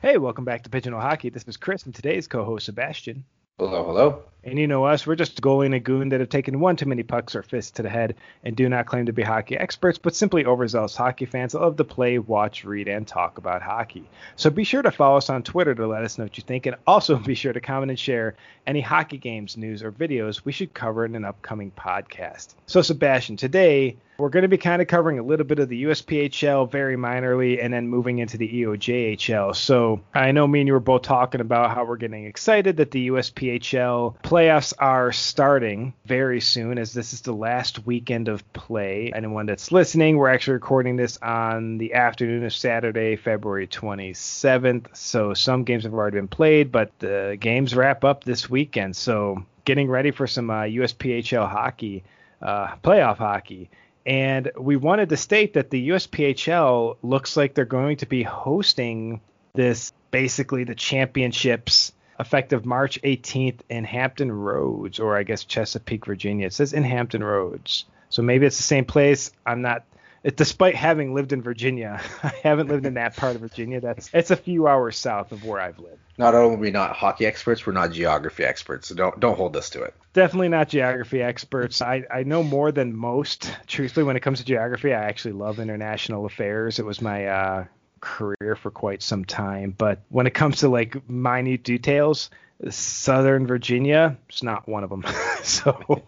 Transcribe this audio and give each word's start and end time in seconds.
Hey, 0.00 0.16
welcome 0.16 0.44
back 0.44 0.62
to 0.62 0.70
Pigeonhole 0.70 1.00
Hockey. 1.00 1.28
This 1.28 1.42
is 1.48 1.56
Chris 1.56 1.84
and 1.84 1.92
today's 1.92 2.28
co-host 2.28 2.66
Sebastien. 2.66 3.24
Hello, 3.58 3.84
hello. 3.84 4.22
And 4.48 4.58
you 4.58 4.66
know 4.66 4.84
us, 4.84 5.06
we're 5.06 5.14
just 5.14 5.38
a 5.38 5.42
goalie 5.42 5.66
and 5.66 5.74
a 5.74 5.80
goon 5.80 6.08
that 6.08 6.20
have 6.20 6.30
taken 6.30 6.58
one 6.58 6.76
too 6.76 6.86
many 6.86 7.02
pucks 7.02 7.34
or 7.34 7.42
fists 7.42 7.72
to 7.72 7.82
the 7.82 7.90
head 7.90 8.14
and 8.42 8.56
do 8.56 8.66
not 8.68 8.86
claim 8.86 9.04
to 9.06 9.12
be 9.12 9.22
hockey 9.22 9.58
experts, 9.58 9.98
but 9.98 10.16
simply 10.16 10.46
overzealous 10.46 10.96
hockey 10.96 11.26
fans 11.26 11.52
that 11.52 11.60
love 11.60 11.76
to 11.76 11.84
play, 11.84 12.18
watch, 12.18 12.64
read, 12.64 12.88
and 12.88 13.06
talk 13.06 13.36
about 13.36 13.60
hockey. 13.60 14.08
So 14.36 14.48
be 14.48 14.64
sure 14.64 14.80
to 14.80 14.90
follow 14.90 15.18
us 15.18 15.28
on 15.28 15.42
Twitter 15.42 15.74
to 15.74 15.86
let 15.86 16.02
us 16.02 16.16
know 16.16 16.24
what 16.24 16.38
you 16.38 16.42
think, 16.42 16.64
and 16.64 16.76
also 16.86 17.16
be 17.18 17.34
sure 17.34 17.52
to 17.52 17.60
comment 17.60 17.90
and 17.90 17.98
share 17.98 18.36
any 18.66 18.80
hockey 18.80 19.18
games, 19.18 19.56
news, 19.56 19.82
or 19.82 19.92
videos 19.92 20.44
we 20.44 20.52
should 20.52 20.72
cover 20.72 21.04
in 21.04 21.14
an 21.14 21.26
upcoming 21.26 21.70
podcast. 21.70 22.54
So 22.66 22.80
Sebastien, 22.80 23.36
today 23.36 23.98
we're 24.18 24.30
going 24.30 24.42
to 24.42 24.48
be 24.48 24.58
kind 24.58 24.82
of 24.82 24.88
covering 24.88 25.20
a 25.20 25.22
little 25.22 25.46
bit 25.46 25.60
of 25.60 25.68
the 25.68 25.84
USPHL 25.84 26.68
very 26.68 26.96
minorly 26.96 27.62
and 27.62 27.72
then 27.72 27.86
moving 27.86 28.18
into 28.18 28.36
the 28.36 28.48
EOJHL. 28.48 29.54
So 29.54 30.00
I 30.12 30.32
know 30.32 30.44
me 30.48 30.60
and 30.60 30.66
you 30.66 30.72
were 30.72 30.80
both 30.80 31.02
talking 31.02 31.40
about 31.40 31.72
how 31.72 31.84
we're 31.84 31.96
getting 31.96 32.26
excited 32.26 32.78
that 32.78 32.90
the 32.90 33.10
USPHL 33.10 34.20
playoffs 34.38 34.72
are 34.78 35.10
starting 35.10 35.92
very 36.04 36.40
soon 36.40 36.78
as 36.78 36.92
this 36.92 37.12
is 37.12 37.22
the 37.22 37.32
last 37.32 37.84
weekend 37.84 38.28
of 38.28 38.52
play. 38.52 39.10
Anyone 39.12 39.46
that's 39.46 39.72
listening, 39.72 40.16
we're 40.16 40.28
actually 40.28 40.52
recording 40.52 40.94
this 40.94 41.18
on 41.20 41.76
the 41.78 41.94
afternoon 41.94 42.44
of 42.44 42.54
Saturday, 42.54 43.16
February 43.16 43.66
27th. 43.66 44.96
So 44.96 45.34
some 45.34 45.64
games 45.64 45.82
have 45.82 45.92
already 45.92 46.18
been 46.18 46.28
played, 46.28 46.70
but 46.70 46.96
the 47.00 47.36
games 47.40 47.74
wrap 47.74 48.04
up 48.04 48.22
this 48.22 48.48
weekend. 48.48 48.94
So 48.94 49.44
getting 49.64 49.88
ready 49.88 50.12
for 50.12 50.28
some 50.28 50.50
uh, 50.50 50.62
USPHL 50.62 51.50
hockey, 51.50 52.04
uh, 52.40 52.76
playoff 52.84 53.16
hockey. 53.16 53.70
And 54.06 54.52
we 54.56 54.76
wanted 54.76 55.08
to 55.08 55.16
state 55.16 55.54
that 55.54 55.70
the 55.70 55.88
USPHL 55.88 56.98
looks 57.02 57.36
like 57.36 57.54
they're 57.54 57.64
going 57.64 57.96
to 57.96 58.06
be 58.06 58.22
hosting 58.22 59.20
this 59.54 59.92
basically 60.12 60.62
the 60.62 60.76
championships 60.76 61.92
effective 62.18 62.64
March 62.64 63.00
18th 63.02 63.60
in 63.68 63.84
Hampton 63.84 64.32
Roads, 64.32 64.98
or 64.98 65.16
I 65.16 65.22
guess 65.22 65.44
Chesapeake, 65.44 66.06
Virginia. 66.06 66.46
It 66.46 66.52
says 66.52 66.72
in 66.72 66.84
Hampton 66.84 67.22
Roads. 67.22 67.84
So 68.10 68.22
maybe 68.22 68.46
it's 68.46 68.56
the 68.56 68.62
same 68.62 68.84
place. 68.84 69.32
I'm 69.44 69.62
not 69.62 69.84
it, 70.24 70.36
despite 70.36 70.74
having 70.74 71.14
lived 71.14 71.32
in 71.32 71.42
Virginia, 71.42 72.00
I 72.22 72.34
haven't 72.42 72.68
lived 72.68 72.86
in 72.86 72.94
that 72.94 73.16
part 73.16 73.36
of 73.36 73.40
Virginia. 73.40 73.80
That's 73.80 74.10
it's 74.12 74.30
a 74.30 74.36
few 74.36 74.66
hours 74.66 74.96
south 74.96 75.32
of 75.32 75.44
where 75.44 75.60
I've 75.60 75.78
lived. 75.78 76.00
Not 76.16 76.34
only 76.34 76.56
are 76.56 76.58
we 76.58 76.70
not 76.70 76.96
hockey 76.96 77.26
experts, 77.26 77.64
we're 77.64 77.72
not 77.72 77.92
geography 77.92 78.44
experts, 78.44 78.88
so 78.88 78.94
don't 78.94 79.18
don't 79.20 79.36
hold 79.36 79.56
us 79.56 79.70
to 79.70 79.82
it. 79.82 79.94
Definitely 80.14 80.48
not 80.48 80.68
geography 80.68 81.22
experts. 81.22 81.80
I, 81.80 82.04
I 82.12 82.24
know 82.24 82.42
more 82.42 82.72
than 82.72 82.96
most. 82.96 83.54
Truthfully, 83.66 84.04
when 84.04 84.16
it 84.16 84.20
comes 84.20 84.40
to 84.40 84.44
geography, 84.44 84.92
I 84.92 85.04
actually 85.04 85.32
love 85.32 85.60
international 85.60 86.26
affairs. 86.26 86.80
It 86.80 86.84
was 86.84 87.00
my 87.00 87.26
uh, 87.26 87.64
career 88.00 88.56
for 88.56 88.70
quite 88.70 89.02
some 89.02 89.24
time. 89.24 89.74
But 89.76 90.00
when 90.08 90.26
it 90.26 90.34
comes 90.34 90.58
to 90.58 90.68
like 90.68 91.08
minute 91.08 91.62
details, 91.62 92.30
Southern 92.70 93.46
Virginia 93.46 94.16
is 94.30 94.42
not 94.42 94.68
one 94.68 94.82
of 94.82 94.90
them. 94.90 95.04
so 95.42 96.02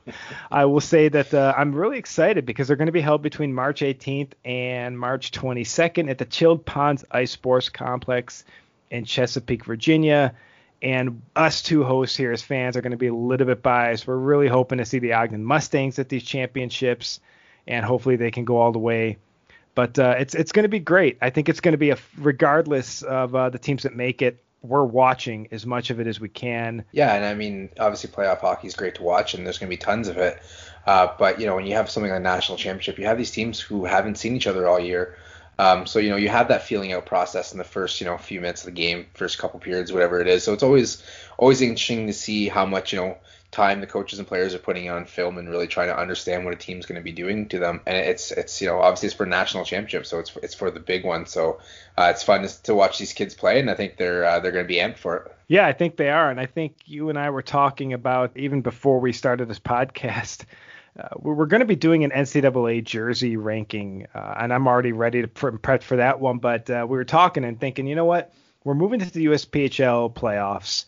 I 0.51 0.65
will 0.65 0.81
say 0.81 1.09
that 1.09 1.33
uh, 1.33 1.55
I'm 1.57 1.73
really 1.73 1.99
excited 1.99 2.45
because 2.45 2.67
they're 2.67 2.77
going 2.77 2.87
to 2.87 2.93
be 2.93 3.01
held 3.01 3.23
between 3.23 3.55
March 3.55 3.83
18th 3.83 4.33
and 4.45 4.99
March 4.99 5.31
22nd 5.31 6.11
at 6.11 6.19
the 6.19 6.25
Chilled 6.25 6.67
Ponds 6.67 7.05
Ice 7.11 7.31
Sports 7.31 7.69
Complex 7.69 8.45
in 8.91 9.05
Chesapeake, 9.05 9.65
Virginia. 9.65 10.35
And 10.83 11.23
us 11.37 11.63
two 11.63 11.85
hosts 11.85 12.17
here 12.17 12.33
as 12.33 12.43
fans 12.43 12.77
are 12.77 12.81
going 12.81 12.93
to 12.93 12.97
be 12.97 13.09
a 13.09 13.15
little 13.15 13.47
bit 13.47 13.63
biased. 13.63 14.07
We're 14.07 14.17
really 14.17 14.49
hoping 14.49 14.79
to 14.79 14.85
see 14.85 14.99
the 14.99 15.13
Ogden 15.13 15.45
Mustangs 15.45 15.99
at 15.99 16.09
these 16.09 16.25
championships, 16.25 17.21
and 17.67 17.85
hopefully 17.85 18.17
they 18.17 18.31
can 18.31 18.47
go 18.47 18.57
all 18.57 18.73
the 18.73 18.79
way. 18.79 19.19
But 19.75 19.99
uh, 19.99 20.17
it's 20.19 20.35
it's 20.35 20.53
going 20.53 20.65
to 20.65 20.69
be 20.69 20.81
great. 20.81 21.19
I 21.23 21.31
think 21.31 21.49
it's 21.49 21.61
going 21.61 21.73
to 21.73 21.79
be 21.79 21.91
a 21.91 21.99
regardless 22.19 23.03
of 23.03 23.35
uh, 23.35 23.51
the 23.51 23.59
teams 23.59 23.85
that 23.85 23.95
make 23.95 24.23
it 24.23 24.43
we're 24.63 24.85
watching 24.85 25.49
as 25.53 25.65
much 25.65 25.91
of 25.91 26.01
it 26.01 26.07
as 26.07 26.21
we 26.21 26.29
can. 26.29 26.85
Yeah, 26.93 27.15
and 27.15 27.25
I 27.25 27.35
mean, 27.35 27.71
obviously, 27.79 28.11
playoff 28.11 28.41
hockey 28.41 28.67
is 28.67 28.75
great 28.75 28.97
to 28.97 29.03
watch, 29.03 29.35
and 29.35 29.47
there's 29.47 29.59
going 29.59 29.69
to 29.71 29.77
be 29.77 29.81
tons 29.81 30.09
of 30.09 30.19
it. 30.19 30.43
Uh, 30.87 31.09
but 31.19 31.41
you 31.41 31.47
know, 31.47 31.57
when 31.57 31.67
you 31.67 31.75
have 31.75 31.91
something 31.91 32.11
like 32.11 32.23
national 32.23 32.59
championship, 32.59 32.99
you 32.99 33.07
have 33.07 33.19
these 33.19 33.31
teams 33.31 33.61
who 33.61 33.85
haven't 33.85 34.17
seen 34.17 34.37
each 34.37 34.47
other 34.47 34.69
all 34.69 34.81
year. 34.81 35.17
Um, 35.59 35.87
so 35.87 35.99
you 35.99 36.11
know, 36.11 36.17
you 36.17 36.29
have 36.29 36.49
that 36.49 36.63
feeling 36.63 36.93
out 36.93 37.07
process 37.07 37.53
in 37.53 37.59
the 37.59 37.65
first 37.65 38.01
you 38.01 38.07
know 38.07 38.17
few 38.19 38.41
minutes 38.41 38.63
of 38.63 38.67
the 38.67 38.73
game, 38.73 39.07
first 39.15 39.39
couple 39.39 39.61
periods, 39.61 39.93
whatever 39.93 40.21
it 40.21 40.29
is. 40.29 40.43
So 40.43 40.53
it's 40.53 40.63
always 40.63 41.03
always 41.39 41.61
interesting 41.61 42.07
to 42.07 42.13
see 42.13 42.49
how 42.49 42.67
much 42.67 42.93
you 42.93 42.99
know 42.99 43.19
time 43.51 43.81
the 43.81 43.87
coaches 43.87 44.19
and 44.19 44.29
players 44.29 44.55
are 44.55 44.59
putting 44.59 44.89
on 44.89 45.05
film 45.05 45.37
and 45.37 45.49
really 45.49 45.67
trying 45.67 45.89
to 45.89 45.99
understand 45.99 46.45
what 46.45 46.55
a 46.55 46.57
team's 46.57 46.87
going 46.87 47.01
to 47.01 47.03
be 47.03 47.13
doing 47.13 47.49
to 47.49 47.59
them. 47.59 47.81
And 47.87 47.97
it's 47.97 48.31
it's 48.31 48.61
you 48.61 48.69
know 48.69 48.79
obviously 48.79 49.07
it's 49.09 49.17
for 49.17 49.27
national 49.27 49.65
championship, 49.65 50.07
so 50.07 50.19
it's 50.19 50.37
it's 50.43 50.55
for 50.55 50.71
the 50.71 50.81
big 50.81 51.05
one. 51.05 51.27
So 51.27 51.61
uh, 51.99 52.11
it's 52.11 52.23
fun 52.23 52.47
to, 52.65 52.75
watch 52.75 52.99
these 52.99 53.13
kids 53.13 53.35
play, 53.35 53.59
and 53.59 53.71
I 53.71 53.75
think 53.75 53.97
they're 53.97 54.25
uh, 54.25 54.41
they're 54.41 54.53
going 54.53 54.65
to 54.65 54.69
be 54.69 54.77
amped 54.77 54.99
for 54.99 55.17
it. 55.17 55.37
Yeah, 55.49 55.67
I 55.67 55.73
think 55.73 55.97
they 55.97 56.11
are, 56.11 56.31
and 56.31 56.39
I 56.39 56.47
think 56.47 56.77
you 56.87 57.09
and 57.09 57.19
I 57.19 57.31
were 57.31 57.43
talking 57.43 57.93
about 57.93 58.37
even 58.37 58.63
before 58.63 59.01
we 59.01 59.13
started 59.13 59.49
this 59.49 59.61
podcast. 59.61 60.45
Uh, 60.99 61.09
we're 61.19 61.47
going 61.47 61.61
to 61.61 61.67
be 61.67 61.77
doing 61.77 62.03
an 62.03 62.11
NCAA 62.11 62.85
jersey 62.85 63.37
ranking, 63.37 64.07
uh, 64.13 64.35
and 64.39 64.53
I'm 64.53 64.67
already 64.67 64.93
ready 64.93 65.23
to 65.23 65.29
prep 65.29 65.83
for 65.83 65.97
that 65.97 66.21
one. 66.21 66.39
But 66.39 66.69
uh, 66.69 66.85
we 66.89 66.97
were 66.97 67.05
talking 67.05 67.45
and 67.45 67.59
thinking, 67.59 67.87
you 67.87 67.95
know 67.95 68.05
what? 68.05 68.33
We're 68.65 68.75
moving 68.75 69.01
to 69.01 69.11
the 69.11 69.27
USPHL 69.27 70.13
playoffs 70.15 70.85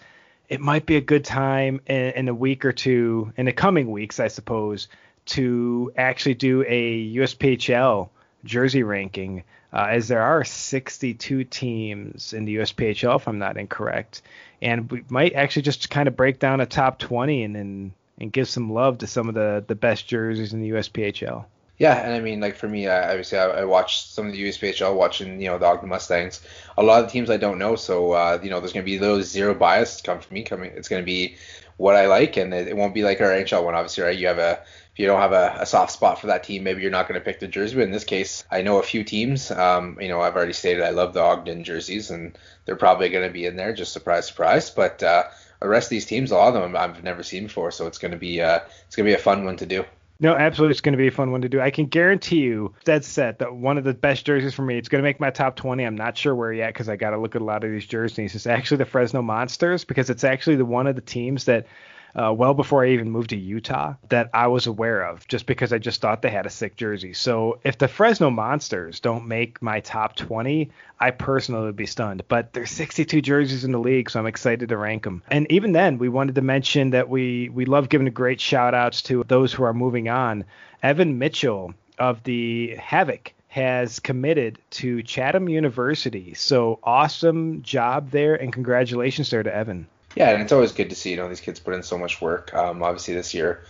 it 0.52 0.60
might 0.60 0.84
be 0.84 0.96
a 0.96 1.00
good 1.00 1.24
time 1.24 1.80
in, 1.86 2.10
in 2.10 2.28
a 2.28 2.34
week 2.34 2.66
or 2.66 2.72
two, 2.72 3.32
in 3.38 3.46
the 3.46 3.54
coming 3.54 3.90
weeks, 3.90 4.20
I 4.20 4.28
suppose, 4.28 4.86
to 5.24 5.90
actually 5.96 6.34
do 6.34 6.62
a 6.68 7.14
USPHL 7.14 8.10
jersey 8.44 8.82
ranking, 8.82 9.44
uh, 9.72 9.86
as 9.88 10.08
there 10.08 10.20
are 10.20 10.44
62 10.44 11.44
teams 11.44 12.34
in 12.34 12.44
the 12.44 12.56
USPHL, 12.56 13.16
if 13.16 13.26
I'm 13.26 13.38
not 13.38 13.56
incorrect, 13.56 14.20
and 14.60 14.90
we 14.90 15.02
might 15.08 15.32
actually 15.32 15.62
just 15.62 15.88
kind 15.88 16.06
of 16.06 16.18
break 16.18 16.38
down 16.38 16.60
a 16.60 16.66
top 16.66 16.98
20 16.98 17.44
and 17.44 17.56
and, 17.56 17.92
and 18.18 18.30
give 18.30 18.46
some 18.46 18.70
love 18.70 18.98
to 18.98 19.06
some 19.06 19.30
of 19.30 19.34
the 19.34 19.64
the 19.66 19.74
best 19.74 20.06
jerseys 20.06 20.52
in 20.52 20.60
the 20.60 20.68
USPHL. 20.68 21.46
Yeah, 21.78 21.94
and 21.94 22.12
I 22.12 22.20
mean, 22.20 22.40
like 22.40 22.56
for 22.56 22.68
me, 22.68 22.86
I, 22.86 23.10
obviously 23.10 23.38
I, 23.38 23.46
I 23.46 23.64
watched 23.64 24.10
some 24.10 24.26
of 24.26 24.32
the 24.32 24.42
USPHL, 24.48 24.94
watching 24.94 25.40
you 25.40 25.48
know 25.48 25.58
the 25.58 25.66
Ogden 25.66 25.88
Mustangs. 25.88 26.40
A 26.76 26.82
lot 26.82 27.00
of 27.00 27.06
the 27.06 27.12
teams 27.12 27.30
I 27.30 27.38
don't 27.38 27.58
know, 27.58 27.76
so 27.76 28.12
uh, 28.12 28.38
you 28.42 28.50
know 28.50 28.60
there's 28.60 28.72
gonna 28.72 28.84
be 28.84 28.98
little 28.98 29.22
zero 29.22 29.54
bias 29.54 30.00
come 30.00 30.20
from 30.20 30.34
me. 30.34 30.42
Coming, 30.42 30.70
it's 30.76 30.88
gonna 30.88 31.02
be 31.02 31.36
what 31.78 31.96
I 31.96 32.06
like, 32.06 32.36
and 32.36 32.54
it, 32.54 32.68
it 32.68 32.76
won't 32.76 32.94
be 32.94 33.02
like 33.02 33.20
our 33.20 33.30
NHL 33.30 33.64
one. 33.64 33.74
Obviously, 33.74 34.04
right? 34.04 34.18
You 34.18 34.28
have 34.28 34.38
a 34.38 34.62
if 34.92 34.98
you 34.98 35.06
don't 35.06 35.20
have 35.20 35.32
a, 35.32 35.56
a, 35.60 35.66
soft 35.66 35.90
spot 35.90 36.20
for 36.20 36.26
that 36.26 36.44
team, 36.44 36.64
maybe 36.64 36.82
you're 36.82 36.90
not 36.90 37.08
going 37.08 37.18
to 37.18 37.24
pick 37.24 37.40
the 37.40 37.48
jersey. 37.48 37.76
But 37.76 37.84
in 37.84 37.90
this 37.90 38.04
case, 38.04 38.44
I 38.50 38.60
know 38.60 38.78
a 38.78 38.82
few 38.82 39.04
teams. 39.04 39.50
Um, 39.50 39.96
you 39.98 40.08
know, 40.08 40.20
I've 40.20 40.36
already 40.36 40.52
stated 40.52 40.82
I 40.82 40.90
love 40.90 41.14
the 41.14 41.22
Ogden 41.22 41.64
jerseys, 41.64 42.10
and 42.10 42.36
they're 42.66 42.76
probably 42.76 43.08
going 43.08 43.26
to 43.26 43.32
be 43.32 43.46
in 43.46 43.56
there. 43.56 43.72
Just 43.72 43.94
surprise, 43.94 44.26
surprise. 44.26 44.68
But 44.68 45.02
uh, 45.02 45.24
the 45.62 45.68
rest 45.68 45.86
of 45.86 45.90
these 45.90 46.04
teams, 46.04 46.30
a 46.30 46.36
lot 46.36 46.54
of 46.54 46.62
them 46.62 46.76
I've 46.76 47.02
never 47.02 47.22
seen 47.22 47.44
before, 47.44 47.70
so 47.70 47.86
it's 47.86 47.98
going 47.98 48.12
to 48.12 48.18
be 48.18 48.42
uh, 48.42 48.60
it's 48.86 48.94
going 48.94 49.06
to 49.06 49.10
be 49.10 49.14
a 49.14 49.22
fun 49.22 49.46
one 49.46 49.56
to 49.56 49.66
do. 49.66 49.84
No, 50.22 50.36
absolutely, 50.36 50.70
it's 50.70 50.80
going 50.80 50.92
to 50.92 50.98
be 50.98 51.08
a 51.08 51.10
fun 51.10 51.32
one 51.32 51.42
to 51.42 51.48
do. 51.48 51.60
I 51.60 51.72
can 51.72 51.86
guarantee 51.86 52.38
you, 52.38 52.72
dead 52.84 53.04
set, 53.04 53.40
that 53.40 53.56
one 53.56 53.76
of 53.76 53.82
the 53.82 53.92
best 53.92 54.24
jerseys 54.24 54.54
for 54.54 54.62
me. 54.62 54.78
It's 54.78 54.88
going 54.88 55.02
to 55.02 55.06
make 55.06 55.18
my 55.18 55.30
top 55.30 55.56
20. 55.56 55.82
I'm 55.82 55.96
not 55.96 56.16
sure 56.16 56.32
where 56.32 56.52
yet 56.52 56.68
because 56.68 56.88
I 56.88 56.94
got 56.94 57.10
to 57.10 57.18
look 57.18 57.34
at 57.34 57.42
a 57.42 57.44
lot 57.44 57.64
of 57.64 57.72
these 57.72 57.86
jerseys. 57.86 58.36
It's 58.36 58.46
actually 58.46 58.76
the 58.76 58.84
Fresno 58.84 59.20
Monsters 59.20 59.84
because 59.84 60.10
it's 60.10 60.22
actually 60.22 60.54
the 60.54 60.64
one 60.64 60.86
of 60.86 60.94
the 60.94 61.02
teams 61.02 61.46
that 61.46 61.66
uh, 62.14 62.32
well 62.36 62.54
before 62.54 62.84
I 62.84 62.90
even 62.90 63.10
moved 63.10 63.30
to 63.30 63.36
Utah 63.36 63.94
that 64.08 64.30
I 64.34 64.48
was 64.48 64.66
aware 64.66 65.02
of 65.02 65.26
just 65.28 65.46
because 65.46 65.72
I 65.72 65.78
just 65.78 66.00
thought 66.00 66.22
they 66.22 66.30
had 66.30 66.46
a 66.46 66.50
sick 66.50 66.76
jersey. 66.76 67.12
So 67.12 67.58
if 67.64 67.78
the 67.78 67.88
Fresno 67.88 68.30
Monsters 68.30 69.00
don't 69.00 69.26
make 69.26 69.62
my 69.62 69.80
top 69.80 70.16
20, 70.16 70.70
I 71.00 71.10
personally 71.10 71.66
would 71.66 71.76
be 71.76 71.86
stunned. 71.86 72.24
But 72.28 72.52
there's 72.52 72.70
62 72.70 73.22
jerseys 73.22 73.64
in 73.64 73.72
the 73.72 73.78
league, 73.78 74.10
so 74.10 74.20
I'm 74.20 74.26
excited 74.26 74.68
to 74.68 74.76
rank 74.76 75.04
them. 75.04 75.22
And 75.30 75.50
even 75.50 75.72
then, 75.72 75.98
we 75.98 76.08
wanted 76.08 76.34
to 76.36 76.42
mention 76.42 76.90
that 76.90 77.08
we 77.08 77.48
we 77.48 77.64
love 77.64 77.88
giving 77.88 78.12
great 78.12 78.40
shout 78.40 78.74
outs 78.74 79.02
to 79.02 79.24
those 79.26 79.52
who 79.52 79.64
are 79.64 79.74
moving 79.74 80.08
on. 80.08 80.44
Evan 80.82 81.18
Mitchell 81.18 81.74
of 81.98 82.22
the 82.24 82.74
Havoc 82.76 83.32
has 83.48 84.00
committed 84.00 84.58
to 84.70 85.02
Chatham 85.02 85.48
University. 85.48 86.34
So 86.34 86.78
awesome 86.82 87.62
job 87.62 88.10
there 88.10 88.34
and 88.34 88.52
congratulations 88.52 89.28
there 89.28 89.42
to 89.42 89.54
Evan. 89.54 89.86
Yeah, 90.14 90.30
and 90.30 90.42
it's 90.42 90.52
always 90.52 90.72
good 90.72 90.90
to 90.90 90.96
see 90.96 91.10
you 91.10 91.16
know 91.16 91.28
these 91.28 91.40
kids 91.40 91.60
put 91.60 91.74
in 91.74 91.82
so 91.82 91.98
much 91.98 92.20
work. 92.20 92.52
Um, 92.54 92.82
obviously 92.82 93.14
this 93.14 93.34
year 93.34 93.62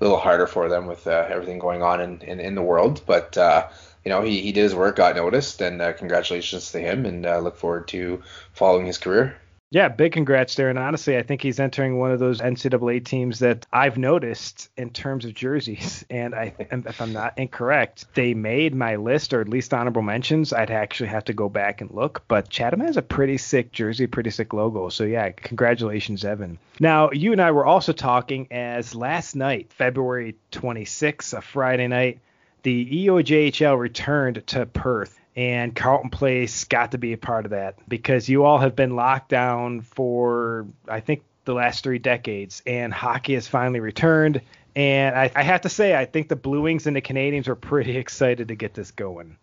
a 0.00 0.04
little 0.04 0.18
harder 0.18 0.46
for 0.46 0.68
them 0.68 0.86
with 0.86 1.06
uh, 1.06 1.26
everything 1.28 1.58
going 1.58 1.82
on 1.82 2.00
in, 2.00 2.20
in, 2.22 2.38
in 2.40 2.54
the 2.54 2.62
world, 2.62 3.02
but 3.06 3.36
uh, 3.36 3.66
you 4.04 4.10
know 4.10 4.22
he, 4.22 4.40
he 4.40 4.52
did 4.52 4.62
his 4.62 4.74
work, 4.74 4.96
got 4.96 5.16
noticed, 5.16 5.60
and 5.60 5.82
uh, 5.82 5.92
congratulations 5.92 6.70
to 6.72 6.78
him, 6.80 7.04
and 7.06 7.26
uh, 7.26 7.38
look 7.38 7.56
forward 7.56 7.88
to 7.88 8.22
following 8.52 8.86
his 8.86 8.98
career. 8.98 9.36
Yeah, 9.70 9.88
big 9.88 10.12
congrats 10.12 10.54
there. 10.54 10.70
And 10.70 10.78
honestly, 10.78 11.18
I 11.18 11.22
think 11.22 11.42
he's 11.42 11.60
entering 11.60 11.98
one 11.98 12.10
of 12.10 12.18
those 12.18 12.40
NCAA 12.40 13.04
teams 13.04 13.40
that 13.40 13.66
I've 13.70 13.98
noticed 13.98 14.70
in 14.78 14.90
terms 14.90 15.24
of 15.24 15.34
jerseys. 15.34 16.04
And 16.18 16.34
I, 16.34 16.54
if 16.58 17.00
I'm 17.00 17.12
not 17.12 17.38
incorrect, 17.38 18.06
they 18.14 18.32
made 18.32 18.74
my 18.74 18.96
list 18.96 19.34
or 19.34 19.40
at 19.40 19.48
least 19.48 19.74
honorable 19.74 20.02
mentions. 20.02 20.52
I'd 20.52 20.70
actually 20.70 21.10
have 21.10 21.24
to 21.24 21.32
go 21.34 21.48
back 21.48 21.80
and 21.80 21.90
look. 21.90 22.24
But 22.28 22.48
Chatham 22.48 22.80
has 22.80 22.96
a 22.96 23.02
pretty 23.02 23.36
sick 23.36 23.72
jersey, 23.72 24.06
pretty 24.06 24.30
sick 24.30 24.52
logo. 24.52 24.88
So 24.88 25.04
yeah, 25.04 25.30
congratulations, 25.30 26.24
Evan. 26.24 26.58
Now, 26.80 27.10
you 27.12 27.32
and 27.32 27.42
I 27.42 27.50
were 27.50 27.66
also 27.66 27.92
talking 27.92 28.48
as 28.50 28.94
last 28.94 29.36
night, 29.36 29.72
February 29.72 30.36
26th, 30.50 31.36
a 31.36 31.42
Friday 31.42 31.88
night, 31.88 32.20
the 32.62 33.06
EOJHL 33.06 33.78
returned 33.78 34.46
to 34.48 34.66
Perth 34.66 35.18
and 35.36 35.74
Carleton 35.74 36.10
Place 36.10 36.64
got 36.64 36.92
to 36.92 36.98
be 36.98 37.12
a 37.12 37.18
part 37.18 37.44
of 37.44 37.50
that 37.50 37.76
because 37.88 38.28
you 38.28 38.44
all 38.44 38.58
have 38.58 38.74
been 38.74 38.96
locked 38.96 39.28
down 39.28 39.82
for 39.82 40.66
I 40.88 41.00
think 41.00 41.22
the 41.44 41.54
last 41.54 41.82
three 41.82 41.98
decades, 41.98 42.62
and 42.66 42.92
hockey 42.92 43.34
has 43.34 43.48
finally 43.48 43.80
returned. 43.80 44.42
And 44.76 45.16
I, 45.16 45.32
I 45.34 45.42
have 45.42 45.62
to 45.62 45.68
say, 45.68 45.96
I 45.96 46.04
think 46.04 46.28
the 46.28 46.36
Blue 46.36 46.60
Wings 46.60 46.86
and 46.86 46.94
the 46.94 47.00
Canadians 47.00 47.48
are 47.48 47.56
pretty 47.56 47.96
excited 47.96 48.48
to 48.48 48.54
get 48.54 48.74
this 48.74 48.90
going. 48.90 49.36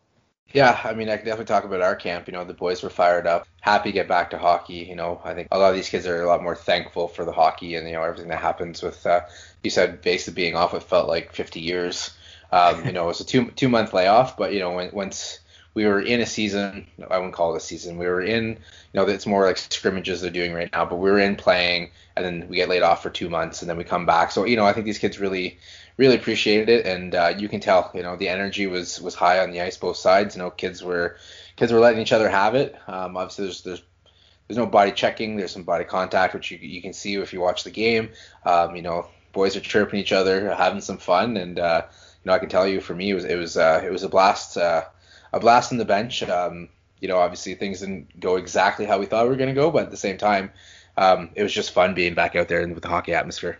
Yeah, 0.53 0.79
I 0.83 0.93
mean, 0.93 1.09
I 1.09 1.17
can 1.17 1.25
definitely 1.25 1.53
talk 1.53 1.65
about 1.65 1.81
our 1.81 1.95
camp. 1.95 2.27
You 2.27 2.33
know, 2.33 2.45
the 2.45 2.53
boys 2.53 2.81
were 2.81 2.89
fired 2.89 3.27
up, 3.27 3.47
happy 3.59 3.89
to 3.89 3.93
get 3.93 4.07
back 4.07 4.29
to 4.29 4.37
hockey. 4.37 4.85
You 4.87 4.95
know, 4.95 5.19
I 5.23 5.33
think 5.33 5.49
a 5.51 5.57
lot 5.57 5.71
of 5.71 5.75
these 5.75 5.89
kids 5.89 6.07
are 6.07 6.21
a 6.21 6.27
lot 6.27 6.43
more 6.43 6.55
thankful 6.55 7.07
for 7.07 7.25
the 7.25 7.33
hockey 7.33 7.75
and 7.75 7.85
you 7.87 7.93
know 7.93 8.03
everything 8.03 8.29
that 8.29 8.39
happens 8.39 8.81
with. 8.81 9.05
Uh, 9.05 9.21
you 9.63 9.69
said 9.69 10.01
basically 10.01 10.41
being 10.41 10.55
off. 10.55 10.73
It 10.73 10.83
felt 10.83 11.09
like 11.09 11.33
50 11.33 11.59
years. 11.59 12.15
Um, 12.51 12.85
you 12.85 12.93
know, 12.93 13.03
it 13.03 13.07
was 13.07 13.19
a 13.19 13.25
two 13.25 13.51
two 13.51 13.67
month 13.67 13.93
layoff, 13.93 14.37
but 14.37 14.53
you 14.53 14.59
know, 14.59 14.71
when, 14.71 14.91
once 14.93 15.39
we 15.75 15.85
were 15.85 16.01
in 16.01 16.21
a 16.21 16.25
season. 16.25 16.87
I 17.11 17.17
wouldn't 17.17 17.35
call 17.35 17.53
it 17.53 17.57
a 17.57 17.59
season. 17.59 17.97
We 17.97 18.07
were 18.07 18.21
in, 18.21 18.47
you 18.47 18.57
know, 18.93 19.03
it's 19.03 19.27
more 19.27 19.45
like 19.45 19.57
scrimmages 19.57 20.21
they're 20.21 20.31
doing 20.31 20.53
right 20.53 20.69
now, 20.71 20.85
but 20.85 20.95
we 20.95 21.11
were 21.11 21.19
in 21.19 21.35
playing, 21.35 21.91
and 22.15 22.25
then 22.25 22.47
we 22.47 22.55
get 22.55 22.69
laid 22.69 22.81
off 22.81 23.03
for 23.03 23.09
two 23.09 23.29
months, 23.29 23.61
and 23.61 23.69
then 23.69 23.77
we 23.77 23.83
come 23.83 24.05
back. 24.05 24.31
So 24.31 24.45
you 24.45 24.55
know, 24.55 24.65
I 24.65 24.73
think 24.73 24.85
these 24.85 24.97
kids 24.97 25.19
really, 25.19 25.59
really 25.97 26.15
appreciated 26.15 26.69
it, 26.69 26.85
and 26.85 27.13
uh, 27.13 27.33
you 27.37 27.49
can 27.49 27.59
tell, 27.59 27.91
you 27.93 28.01
know, 28.01 28.15
the 28.15 28.29
energy 28.29 28.67
was 28.67 29.01
was 29.01 29.13
high 29.13 29.39
on 29.39 29.51
the 29.51 29.61
ice 29.61 29.77
both 29.77 29.97
sides. 29.97 30.35
You 30.35 30.41
know, 30.41 30.49
kids 30.49 30.81
were 30.81 31.17
kids 31.57 31.73
were 31.73 31.79
letting 31.79 32.01
each 32.01 32.13
other 32.13 32.29
have 32.29 32.55
it. 32.55 32.75
Um, 32.87 33.17
obviously, 33.17 33.45
there's 33.45 33.61
there's 33.63 33.83
there's 34.47 34.57
no 34.57 34.65
body 34.65 34.93
checking. 34.93 35.35
There's 35.35 35.51
some 35.51 35.63
body 35.63 35.83
contact, 35.83 36.33
which 36.33 36.51
you 36.51 36.57
you 36.57 36.81
can 36.81 36.93
see 36.93 37.15
if 37.15 37.33
you 37.33 37.41
watch 37.41 37.65
the 37.65 37.71
game. 37.71 38.11
Um, 38.45 38.77
you 38.77 38.81
know, 38.81 39.09
boys 39.33 39.57
are 39.57 39.61
chirping 39.61 39.99
each 39.99 40.13
other, 40.13 40.55
having 40.55 40.79
some 40.79 40.99
fun, 40.99 41.35
and 41.35 41.59
uh, 41.59 41.81
you 42.23 42.29
know, 42.29 42.33
I 42.33 42.39
can 42.39 42.47
tell 42.47 42.65
you, 42.65 42.79
for 42.79 42.95
me, 42.95 43.09
it 43.09 43.13
was 43.13 43.25
it 43.25 43.35
was 43.35 43.57
uh, 43.57 43.81
it 43.83 43.91
was 43.91 44.03
a 44.03 44.09
blast. 44.09 44.55
Uh, 44.55 44.85
a 45.35 45.39
blast 45.39 45.71
on 45.71 45.77
the 45.77 45.85
bench. 45.85 46.23
Um, 46.23 46.69
you 46.99 47.07
know, 47.07 47.17
obviously 47.17 47.53
things 47.53 47.81
didn't 47.81 48.19
go 48.19 48.37
exactly 48.37 48.85
how 48.85 48.97
we 48.97 49.05
thought 49.05 49.25
we 49.25 49.29
were 49.29 49.35
going 49.35 49.53
to 49.53 49.61
go, 49.61 49.69
but 49.69 49.83
at 49.83 49.91
the 49.91 49.97
same 49.97 50.17
time, 50.17 50.51
um, 50.97 51.29
it 51.35 51.43
was 51.43 51.53
just 51.53 51.71
fun 51.71 51.93
being 51.93 52.15
back 52.15 52.35
out 52.35 52.47
there 52.47 52.65
with 52.67 52.81
the 52.81 52.87
hockey 52.87 53.13
atmosphere. 53.13 53.59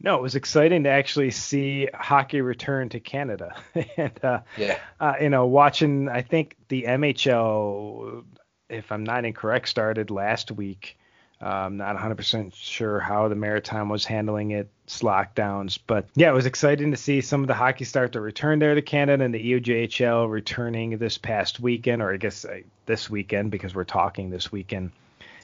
No, 0.00 0.16
it 0.16 0.22
was 0.22 0.34
exciting 0.34 0.82
to 0.84 0.90
actually 0.90 1.30
see 1.30 1.88
hockey 1.94 2.40
return 2.40 2.88
to 2.90 3.00
Canada, 3.00 3.56
and 3.96 4.24
uh, 4.24 4.40
yeah, 4.56 4.78
uh, 5.00 5.14
you 5.20 5.28
know, 5.28 5.46
watching. 5.46 6.08
I 6.08 6.22
think 6.22 6.56
the 6.68 6.84
MHL, 6.84 8.24
if 8.68 8.92
I'm 8.92 9.02
not 9.02 9.24
incorrect, 9.24 9.68
started 9.68 10.10
last 10.10 10.52
week, 10.52 10.97
I'm 11.40 11.76
not 11.76 11.96
100% 11.96 12.52
sure 12.54 12.98
how 12.98 13.28
the 13.28 13.36
Maritime 13.36 13.88
was 13.88 14.04
handling 14.04 14.50
its 14.50 15.02
lockdowns, 15.02 15.78
but 15.86 16.08
yeah, 16.16 16.30
it 16.30 16.34
was 16.34 16.46
exciting 16.46 16.90
to 16.90 16.96
see 16.96 17.20
some 17.20 17.42
of 17.42 17.46
the 17.46 17.54
hockey 17.54 17.84
start 17.84 18.12
to 18.12 18.20
return 18.20 18.58
there 18.58 18.74
to 18.74 18.82
Canada 18.82 19.24
and 19.24 19.32
the 19.32 19.52
EOJHL 19.52 20.28
returning 20.28 20.98
this 20.98 21.16
past 21.16 21.60
weekend, 21.60 22.02
or 22.02 22.12
I 22.12 22.16
guess 22.16 22.44
uh, 22.44 22.58
this 22.86 23.08
weekend 23.08 23.52
because 23.52 23.74
we're 23.74 23.84
talking 23.84 24.30
this 24.30 24.50
weekend. 24.50 24.90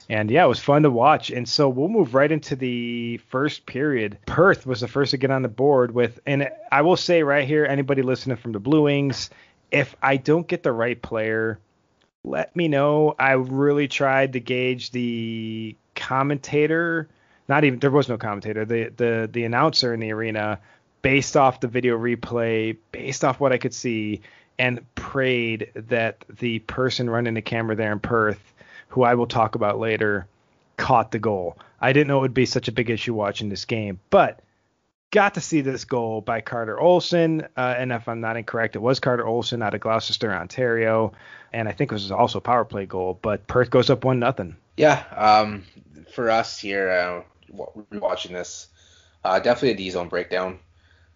And 0.09 0.29
yeah, 0.29 0.45
it 0.45 0.49
was 0.49 0.59
fun 0.59 0.83
to 0.83 0.91
watch. 0.91 1.31
And 1.31 1.47
so 1.47 1.69
we'll 1.69 1.87
move 1.87 2.13
right 2.13 2.31
into 2.31 2.55
the 2.55 3.17
first 3.29 3.65
period. 3.65 4.17
Perth 4.25 4.65
was 4.65 4.81
the 4.81 4.87
first 4.87 5.11
to 5.11 5.17
get 5.17 5.31
on 5.31 5.41
the 5.41 5.47
board 5.47 5.93
with, 5.93 6.19
and 6.25 6.49
I 6.71 6.81
will 6.81 6.97
say 6.97 7.23
right 7.23 7.47
here, 7.47 7.65
anybody 7.65 8.01
listening 8.01 8.37
from 8.37 8.51
the 8.51 8.59
Blue 8.59 8.83
Wings, 8.83 9.29
if 9.71 9.95
I 10.01 10.17
don't 10.17 10.47
get 10.47 10.61
the 10.61 10.73
right 10.73 11.01
player, 11.01 11.59
let 12.23 12.55
me 12.55 12.67
know. 12.67 13.15
I 13.17 13.31
really 13.33 13.87
tried 13.87 14.33
to 14.33 14.39
gauge 14.39 14.91
the 14.91 15.75
commentator, 15.95 17.09
not 17.47 17.63
even 17.63 17.79
there 17.79 17.91
was 17.91 18.09
no 18.09 18.17
commentator, 18.17 18.65
the 18.65 18.91
the 18.95 19.29
the 19.31 19.43
announcer 19.43 19.93
in 19.93 19.99
the 19.99 20.11
arena 20.11 20.59
based 21.01 21.37
off 21.37 21.59
the 21.59 21.67
video 21.67 21.97
replay, 21.97 22.75
based 22.91 23.23
off 23.23 23.39
what 23.39 23.53
I 23.53 23.57
could 23.57 23.73
see, 23.73 24.21
and 24.57 24.83
prayed 24.95 25.69
that 25.75 26.25
the 26.39 26.59
person 26.59 27.09
running 27.09 27.35
the 27.35 27.41
camera 27.41 27.75
there 27.75 27.91
in 27.91 27.99
Perth, 27.99 28.53
who 28.87 29.03
I 29.03 29.13
will 29.13 29.27
talk 29.27 29.55
about 29.55 29.79
later, 29.79 30.27
caught 30.77 31.11
the 31.11 31.19
goal. 31.19 31.57
I 31.79 31.93
didn't 31.93 32.07
know 32.07 32.17
it 32.17 32.21
would 32.21 32.33
be 32.33 32.45
such 32.45 32.67
a 32.67 32.71
big 32.71 32.89
issue 32.89 33.13
watching 33.13 33.49
this 33.49 33.65
game, 33.65 33.99
but 34.09 34.41
got 35.11 35.35
to 35.35 35.41
see 35.41 35.61
this 35.61 35.85
goal 35.85 36.21
by 36.21 36.41
Carter 36.41 36.79
Olson. 36.79 37.41
Uh, 37.55 37.75
and 37.77 37.91
if 37.91 38.07
I'm 38.07 38.21
not 38.21 38.37
incorrect, 38.37 38.75
it 38.75 38.79
was 38.79 38.99
Carter 38.99 39.25
Olson 39.25 39.61
out 39.61 39.73
of 39.73 39.81
Gloucester, 39.81 40.33
Ontario. 40.33 41.13
And 41.53 41.69
I 41.69 41.71
think 41.71 41.91
it 41.91 41.95
was 41.95 42.11
also 42.11 42.39
a 42.39 42.41
power 42.41 42.65
play 42.65 42.85
goal, 42.85 43.17
but 43.21 43.47
Perth 43.47 43.69
goes 43.69 43.89
up 43.89 44.03
1 44.03 44.19
nothing. 44.19 44.57
Yeah, 44.77 45.03
um, 45.15 45.63
for 46.13 46.29
us 46.29 46.57
here, 46.59 46.89
uh, 46.89 47.65
watching 47.91 48.33
this, 48.33 48.67
uh, 49.23 49.39
definitely 49.39 49.71
a 49.71 49.75
D 49.75 49.89
zone 49.89 50.09
breakdown. 50.09 50.59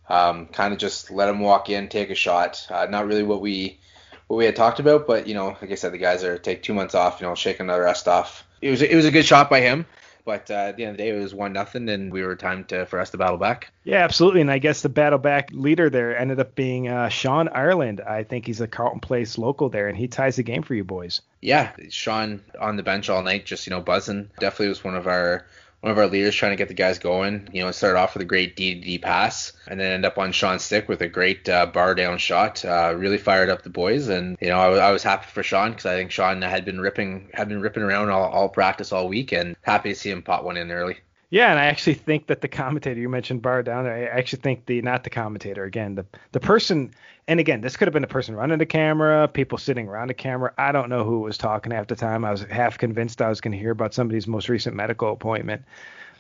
Um, 0.07 0.47
kind 0.47 0.73
of 0.73 0.79
just 0.79 1.11
let 1.11 1.29
him 1.29 1.39
walk 1.39 1.69
in, 1.69 1.87
take 1.87 2.09
a 2.09 2.15
shot. 2.15 2.65
Uh, 2.69 2.87
not 2.89 3.05
really 3.05 3.23
what 3.23 3.41
we 3.41 3.79
what 4.27 4.37
we 4.37 4.45
had 4.45 4.55
talked 4.55 4.79
about, 4.79 5.07
but 5.07 5.27
you 5.27 5.33
know, 5.33 5.57
like 5.61 5.71
I 5.71 5.75
said, 5.75 5.91
the 5.91 5.97
guys 5.97 6.23
are 6.23 6.37
take 6.37 6.63
two 6.63 6.73
months 6.73 6.95
off, 6.95 7.19
you 7.21 7.27
know, 7.27 7.35
shake 7.35 7.59
another 7.59 7.83
rest 7.83 8.07
off. 8.07 8.45
It 8.61 8.71
was 8.71 8.81
it 8.81 8.95
was 8.95 9.05
a 9.05 9.11
good 9.11 9.25
shot 9.25 9.49
by 9.49 9.61
him. 9.61 9.85
But 10.25 10.51
uh, 10.51 10.53
at 10.53 10.77
the 10.77 10.83
end 10.83 10.91
of 10.91 10.97
the 10.97 11.03
day, 11.03 11.09
it 11.09 11.21
was 11.21 11.33
one 11.33 11.53
nothing, 11.53 11.89
and 11.89 12.11
we 12.11 12.23
were 12.23 12.35
time 12.35 12.65
to 12.65 12.85
for 12.85 12.99
us 12.99 13.09
to 13.11 13.17
battle 13.17 13.37
back. 13.37 13.71
Yeah, 13.83 14.03
absolutely. 14.03 14.41
And 14.41 14.51
I 14.51 14.59
guess 14.59 14.81
the 14.81 14.89
battle 14.89 15.19
back 15.19 15.49
leader 15.51 15.89
there 15.89 16.17
ended 16.17 16.39
up 16.39 16.55
being 16.55 16.87
uh, 16.87 17.09
Sean 17.09 17.47
Ireland. 17.49 18.01
I 18.01 18.23
think 18.23 18.45
he's 18.45 18.61
a 18.61 18.67
Carleton 18.67 18.99
Place 18.99 19.37
local 19.37 19.69
there, 19.69 19.87
and 19.87 19.97
he 19.97 20.07
ties 20.07 20.35
the 20.35 20.43
game 20.43 20.61
for 20.61 20.75
you 20.75 20.83
boys. 20.83 21.21
Yeah, 21.41 21.71
Sean 21.89 22.41
on 22.59 22.75
the 22.75 22.83
bench 22.83 23.09
all 23.09 23.23
night, 23.23 23.45
just 23.45 23.65
you 23.65 23.71
know 23.71 23.81
buzzing. 23.81 24.29
Definitely 24.39 24.69
was 24.69 24.83
one 24.83 24.95
of 24.95 25.07
our 25.07 25.45
one 25.81 25.91
of 25.91 25.97
our 25.97 26.07
leaders 26.07 26.35
trying 26.35 26.51
to 26.51 26.57
get 26.57 26.67
the 26.67 26.73
guys 26.73 26.99
going. 26.99 27.49
You 27.51 27.63
know, 27.63 27.71
started 27.71 27.99
off 27.99 28.13
with 28.13 28.21
a 28.21 28.25
great 28.25 28.55
DD 28.55 29.01
pass 29.01 29.53
and 29.67 29.79
then 29.79 29.91
end 29.93 30.05
up 30.05 30.17
on 30.17 30.31
Sean's 30.31 30.63
stick 30.63 30.89
with 30.89 31.01
a 31.01 31.07
great 31.07 31.47
uh, 31.47 31.65
bar 31.67 31.95
down 31.95 32.17
shot. 32.17 32.63
Uh, 32.65 32.93
really 32.97 33.17
fired 33.17 33.49
up 33.49 33.63
the 33.63 33.69
boys, 33.69 34.07
and 34.07 34.37
you 34.41 34.49
know, 34.49 34.59
I 34.59 34.91
was 34.91 35.03
happy 35.03 35.27
for 35.27 35.43
Sean 35.43 35.71
because 35.71 35.85
I 35.85 35.95
think 35.95 36.11
Sean 36.11 36.41
had 36.41 36.65
been 36.65 36.81
ripping 36.81 37.29
had 37.33 37.49
been 37.49 37.61
ripping 37.61 37.83
around 37.83 38.09
all, 38.09 38.29
all 38.29 38.49
practice 38.49 38.91
all 38.91 39.07
week, 39.07 39.31
and 39.31 39.55
happy 39.61 39.89
to 39.89 39.95
see 39.95 40.11
him 40.11 40.21
pot 40.21 40.43
one 40.43 40.57
in 40.57 40.71
early. 40.71 40.97
Yeah, 41.31 41.51
and 41.51 41.59
I 41.59 41.65
actually 41.65 41.93
think 41.93 42.27
that 42.27 42.41
the 42.41 42.47
commentator 42.47 42.99
you 42.99 43.07
mentioned 43.07 43.43
bar 43.43 43.61
down. 43.61 43.83
there, 43.83 43.93
I 43.93 44.17
actually 44.17 44.41
think 44.41 44.65
the 44.65 44.81
not 44.81 45.03
the 45.03 45.11
commentator 45.11 45.63
again, 45.63 45.95
the 45.95 46.05
the 46.31 46.39
person. 46.39 46.91
And 47.27 47.39
again, 47.39 47.61
this 47.61 47.77
could 47.77 47.87
have 47.87 47.93
been 47.93 48.01
the 48.01 48.07
person 48.07 48.35
running 48.35 48.57
the 48.57 48.65
camera, 48.65 49.27
people 49.27 49.59
sitting 49.59 49.87
around 49.87 50.07
the 50.07 50.15
camera. 50.15 50.51
I 50.57 50.71
don't 50.71 50.89
know 50.89 51.03
who 51.03 51.19
was 51.19 51.37
talking 51.37 51.71
half 51.71 51.85
the 51.85 51.95
time. 51.95 52.25
I 52.25 52.31
was 52.31 52.41
half 52.41 52.79
convinced 52.79 53.21
I 53.21 53.29
was 53.29 53.41
going 53.41 53.51
to 53.51 53.57
hear 53.59 53.69
about 53.69 53.93
somebody's 53.93 54.25
most 54.25 54.49
recent 54.49 54.75
medical 54.75 55.11
appointment, 55.11 55.61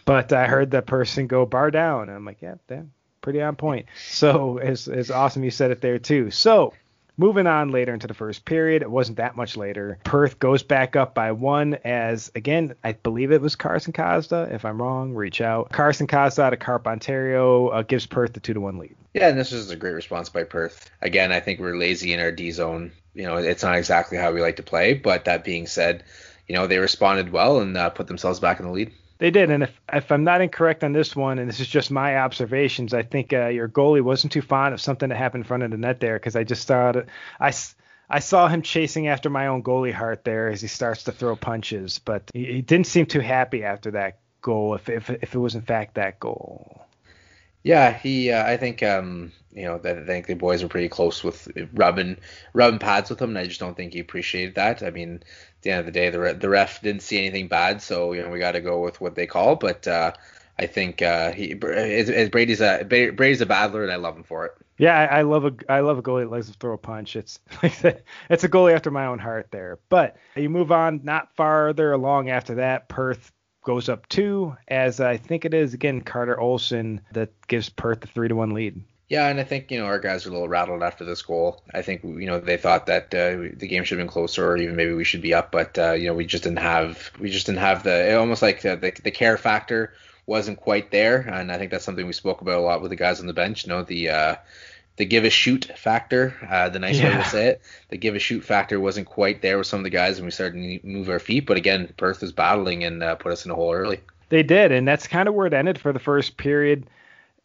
but 0.05 0.31
I 0.31 0.45
heard 0.45 0.69
that 0.71 0.85
person 0.85 1.25
go 1.25 1.47
bar 1.47 1.71
down, 1.71 2.09
and 2.09 2.11
I'm 2.11 2.25
like, 2.25 2.43
yeah, 2.43 2.55
damn, 2.67 2.91
pretty 3.21 3.41
on 3.41 3.55
point. 3.55 3.87
So 4.07 4.59
it's 4.59 4.87
it's 4.87 5.09
awesome 5.09 5.43
you 5.43 5.51
said 5.51 5.71
it 5.71 5.81
there 5.81 5.97
too. 5.97 6.29
So 6.29 6.73
Moving 7.19 7.47
on 7.47 7.73
later 7.73 7.93
into 7.93 8.07
the 8.07 8.13
first 8.13 8.45
period, 8.45 8.81
it 8.81 8.89
wasn't 8.89 9.17
that 9.17 9.35
much 9.35 9.57
later. 9.57 9.99
Perth 10.05 10.39
goes 10.39 10.63
back 10.63 10.95
up 10.95 11.13
by 11.13 11.33
one 11.33 11.77
as, 11.83 12.31
again, 12.33 12.75
I 12.81 12.93
believe 12.93 13.33
it 13.33 13.41
was 13.41 13.57
Carson 13.57 13.91
Cosda. 13.91 14.47
If 14.53 14.63
I'm 14.63 14.81
wrong, 14.81 15.13
reach 15.13 15.41
out. 15.41 15.69
Carson 15.69 16.07
Cosda 16.07 16.43
out 16.43 16.53
of 16.53 16.59
Carp, 16.59 16.87
Ontario, 16.87 17.67
uh, 17.67 17.81
gives 17.81 18.05
Perth 18.05 18.31
the 18.31 18.39
2 18.39 18.53
to 18.53 18.61
1 18.61 18.77
lead. 18.77 18.95
Yeah, 19.13 19.27
and 19.27 19.37
this 19.37 19.51
was 19.51 19.69
a 19.69 19.75
great 19.75 19.95
response 19.95 20.29
by 20.29 20.45
Perth. 20.45 20.89
Again, 21.01 21.33
I 21.33 21.41
think 21.41 21.59
we're 21.59 21.75
lazy 21.75 22.13
in 22.13 22.21
our 22.21 22.31
D 22.31 22.51
zone. 22.51 22.93
You 23.13 23.23
know, 23.25 23.35
it's 23.35 23.63
not 23.63 23.75
exactly 23.75 24.17
how 24.17 24.31
we 24.31 24.39
like 24.39 24.55
to 24.55 24.63
play, 24.63 24.93
but 24.93 25.25
that 25.25 25.43
being 25.43 25.67
said, 25.67 26.05
you 26.47 26.55
know, 26.55 26.67
they 26.67 26.77
responded 26.77 27.33
well 27.33 27.59
and 27.59 27.75
uh, 27.75 27.89
put 27.89 28.07
themselves 28.07 28.39
back 28.39 28.61
in 28.61 28.65
the 28.65 28.71
lead. 28.71 28.93
They 29.19 29.31
did, 29.31 29.51
and 29.51 29.63
if 29.63 29.81
if 29.91 30.11
I'm 30.11 30.23
not 30.23 30.41
incorrect 30.41 30.83
on 30.83 30.93
this 30.93 31.15
one, 31.15 31.39
and 31.39 31.49
this 31.49 31.59
is 31.59 31.67
just 31.67 31.91
my 31.91 32.17
observations, 32.17 32.93
I 32.93 33.03
think 33.03 33.33
uh, 33.33 33.47
your 33.47 33.67
goalie 33.67 34.01
wasn't 34.01 34.31
too 34.33 34.41
fond 34.41 34.73
of 34.73 34.81
something 34.81 35.09
that 35.09 35.17
happened 35.17 35.43
in 35.43 35.47
front 35.47 35.63
of 35.63 35.71
the 35.71 35.77
net 35.77 35.99
there 35.99 36.17
because 36.17 36.35
I 36.35 36.43
just 36.43 36.61
started 36.61 37.07
I. 37.39 37.53
I 38.11 38.17
saw 38.21 38.47
him 38.47 38.63
chasing 38.63 39.07
after 39.07 39.29
my 39.29 39.45
own 39.45 39.61
goalie 39.61 39.93
heart 39.93 40.23
there 40.23 40.47
as 40.47 40.61
he 40.61 40.67
starts 40.67 41.03
to 41.03 41.11
throw 41.11 41.35
punches, 41.35 41.99
but 41.99 42.23
he, 42.33 42.45
he 42.53 42.61
didn't 42.63 42.87
seem 42.87 43.05
too 43.05 43.19
happy 43.19 43.63
after 43.63 43.91
that 43.91 44.17
goal. 44.41 44.73
If 44.73 44.89
if 44.89 45.09
if 45.11 45.35
it 45.35 45.37
was 45.37 45.53
in 45.53 45.61
fact 45.61 45.95
that 45.95 46.19
goal. 46.19 46.87
Yeah, 47.63 47.93
he. 47.93 48.31
Uh, 48.31 48.45
I 48.45 48.57
think 48.57 48.81
um, 48.83 49.31
you 49.51 49.63
know 49.63 49.77
that 49.79 49.97
I 49.97 50.05
think 50.05 50.27
the 50.27 50.33
boys 50.35 50.63
were 50.63 50.69
pretty 50.69 50.89
close 50.89 51.23
with 51.23 51.47
rubbing 51.73 52.17
rubbing 52.53 52.79
pads 52.79 53.09
with 53.09 53.21
him, 53.21 53.29
and 53.29 53.37
I 53.39 53.45
just 53.45 53.59
don't 53.59 53.75
think 53.75 53.93
he 53.93 53.99
appreciated 53.99 54.55
that. 54.55 54.81
I 54.83 54.91
mean, 54.91 55.15
at 55.15 55.61
the 55.61 55.71
end 55.71 55.79
of 55.81 55.85
the 55.85 55.91
day, 55.91 56.09
the 56.09 56.33
the 56.39 56.49
ref 56.49 56.81
didn't 56.81 57.01
see 57.01 57.17
anything 57.17 57.47
bad, 57.47 57.81
so 57.81 58.13
you 58.13 58.23
know 58.23 58.29
we 58.29 58.39
got 58.39 58.53
to 58.53 58.61
go 58.61 58.79
with 58.81 59.01
what 59.01 59.15
they 59.15 59.27
call. 59.27 59.55
But 59.57 59.87
uh, 59.87 60.13
I 60.57 60.67
think 60.67 61.01
uh, 61.01 61.31
he 61.31 61.53
Brady's 61.53 62.61
a 62.61 62.83
Brady's 62.85 63.41
a 63.41 63.45
battler, 63.45 63.83
and 63.83 63.91
I 63.91 63.97
love 63.97 64.15
him 64.15 64.23
for 64.23 64.45
it. 64.45 64.53
Yeah, 64.77 64.97
I, 64.97 65.19
I 65.19 65.21
love 65.23 65.45
a 65.45 65.53
I 65.67 65.81
love 65.81 65.97
a 65.97 66.01
goalie 66.01 66.23
that 66.23 66.31
likes 66.31 66.47
to 66.47 66.53
throw 66.53 66.73
a 66.73 66.77
punch. 66.77 67.17
It's 67.17 67.39
it's 67.61 68.43
a 68.43 68.49
goalie 68.49 68.73
after 68.73 68.91
my 68.91 69.07
own 69.07 69.19
heart 69.19 69.49
there. 69.51 69.79
But 69.89 70.15
you 70.35 70.49
move 70.49 70.71
on, 70.71 71.01
not 71.03 71.35
farther 71.35 71.91
along 71.91 72.29
after 72.29 72.55
that. 72.55 72.87
Perth 72.87 73.33
goes 73.69 73.87
up 73.87 74.09
two, 74.09 74.57
as 74.67 74.99
I 74.99 75.17
think 75.17 75.45
it 75.45 75.53
is 75.53 75.75
again 75.75 76.01
Carter 76.01 76.39
Olson 76.39 77.01
that 77.11 77.29
gives 77.45 77.69
Perth 77.69 77.99
the 77.99 78.07
three 78.07 78.27
to 78.27 78.33
one 78.35 78.55
lead. 78.55 78.81
Yeah, 79.09 79.27
and 79.27 79.39
I 79.39 79.43
think 79.43 79.69
you 79.69 79.77
know 79.77 79.85
our 79.85 79.99
guys 79.99 80.25
are 80.25 80.29
a 80.29 80.31
little 80.31 80.49
rattled 80.49 80.81
after 80.81 81.05
this 81.05 81.21
goal. 81.21 81.61
I 81.71 81.83
think 81.83 82.03
you 82.03 82.25
know 82.25 82.39
they 82.39 82.57
thought 82.57 82.87
that 82.87 83.13
uh, 83.13 83.53
the 83.55 83.67
game 83.67 83.83
should 83.83 83.99
have 83.99 84.07
been 84.07 84.11
closer, 84.11 84.49
or 84.49 84.57
even 84.57 84.75
maybe 84.75 84.93
we 84.93 85.03
should 85.03 85.21
be 85.21 85.35
up, 85.35 85.51
but 85.51 85.77
uh, 85.77 85.91
you 85.91 86.07
know 86.07 86.15
we 86.15 86.25
just 86.25 86.45
didn't 86.45 86.57
have 86.57 87.11
we 87.19 87.29
just 87.29 87.45
didn't 87.45 87.59
have 87.59 87.83
the 87.83 88.17
almost 88.17 88.41
like 88.41 88.63
the, 88.63 88.75
the, 88.75 88.91
the 89.03 89.11
care 89.11 89.37
factor 89.37 89.93
wasn't 90.25 90.59
quite 90.59 90.89
there, 90.89 91.19
and 91.31 91.51
I 91.51 91.59
think 91.59 91.69
that's 91.69 91.85
something 91.85 92.07
we 92.07 92.13
spoke 92.13 92.41
about 92.41 92.57
a 92.57 92.61
lot 92.61 92.81
with 92.81 92.89
the 92.89 92.95
guys 92.95 93.19
on 93.19 93.27
the 93.27 93.33
bench. 93.33 93.65
You 93.65 93.69
know 93.69 93.83
the 93.83 94.09
uh, 94.09 94.35
the 94.99 95.05
give 95.05 95.23
a 95.23 95.29
shoot 95.29 95.71
factor, 95.77 96.35
uh, 96.51 96.67
the 96.67 96.77
nice 96.77 96.99
yeah. 96.99 97.17
way 97.17 97.23
to 97.23 97.29
say 97.29 97.47
it, 97.47 97.61
the 97.87 97.95
give 97.95 98.15
a 98.15 98.19
shoot 98.19 98.43
factor 98.43 98.81
wasn't 98.81 99.07
quite 99.07 99.41
there 99.41 99.57
with 99.57 99.65
some 99.65 99.79
of 99.79 99.85
the 99.85 99.89
guys 99.89 100.17
when 100.17 100.25
we 100.25 100.31
started 100.31 100.61
to 100.61 100.85
move 100.85 101.09
our 101.09 101.19
feet. 101.19 101.45
But 101.45 101.55
again, 101.55 101.91
Perth 101.95 102.19
was 102.19 102.33
battling 102.33 102.83
and 102.83 103.01
uh, 103.01 103.15
put 103.15 103.31
us 103.31 103.45
in 103.45 103.51
a 103.51 103.55
hole 103.55 103.73
early. 103.73 104.01
They 104.27 104.43
did, 104.43 104.73
and 104.73 104.85
that's 104.85 105.07
kind 105.07 105.29
of 105.29 105.35
where 105.35 105.47
it 105.47 105.53
ended 105.53 105.79
for 105.79 105.93
the 105.93 105.99
first 105.99 106.35
period. 106.35 106.85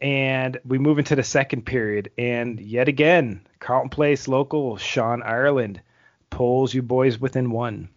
And 0.01 0.59
we 0.65 0.77
move 0.77 0.99
into 0.99 1.15
the 1.15 1.23
second 1.23 1.65
period, 1.65 2.11
and 2.17 2.59
yet 2.59 2.89
again, 2.89 3.39
Carleton 3.61 3.89
Place 3.89 4.27
local 4.27 4.75
Sean 4.75 5.23
Ireland 5.23 5.79
pulls 6.29 6.73
you 6.73 6.81
boys 6.81 7.17
within 7.17 7.51
one. 7.51 7.87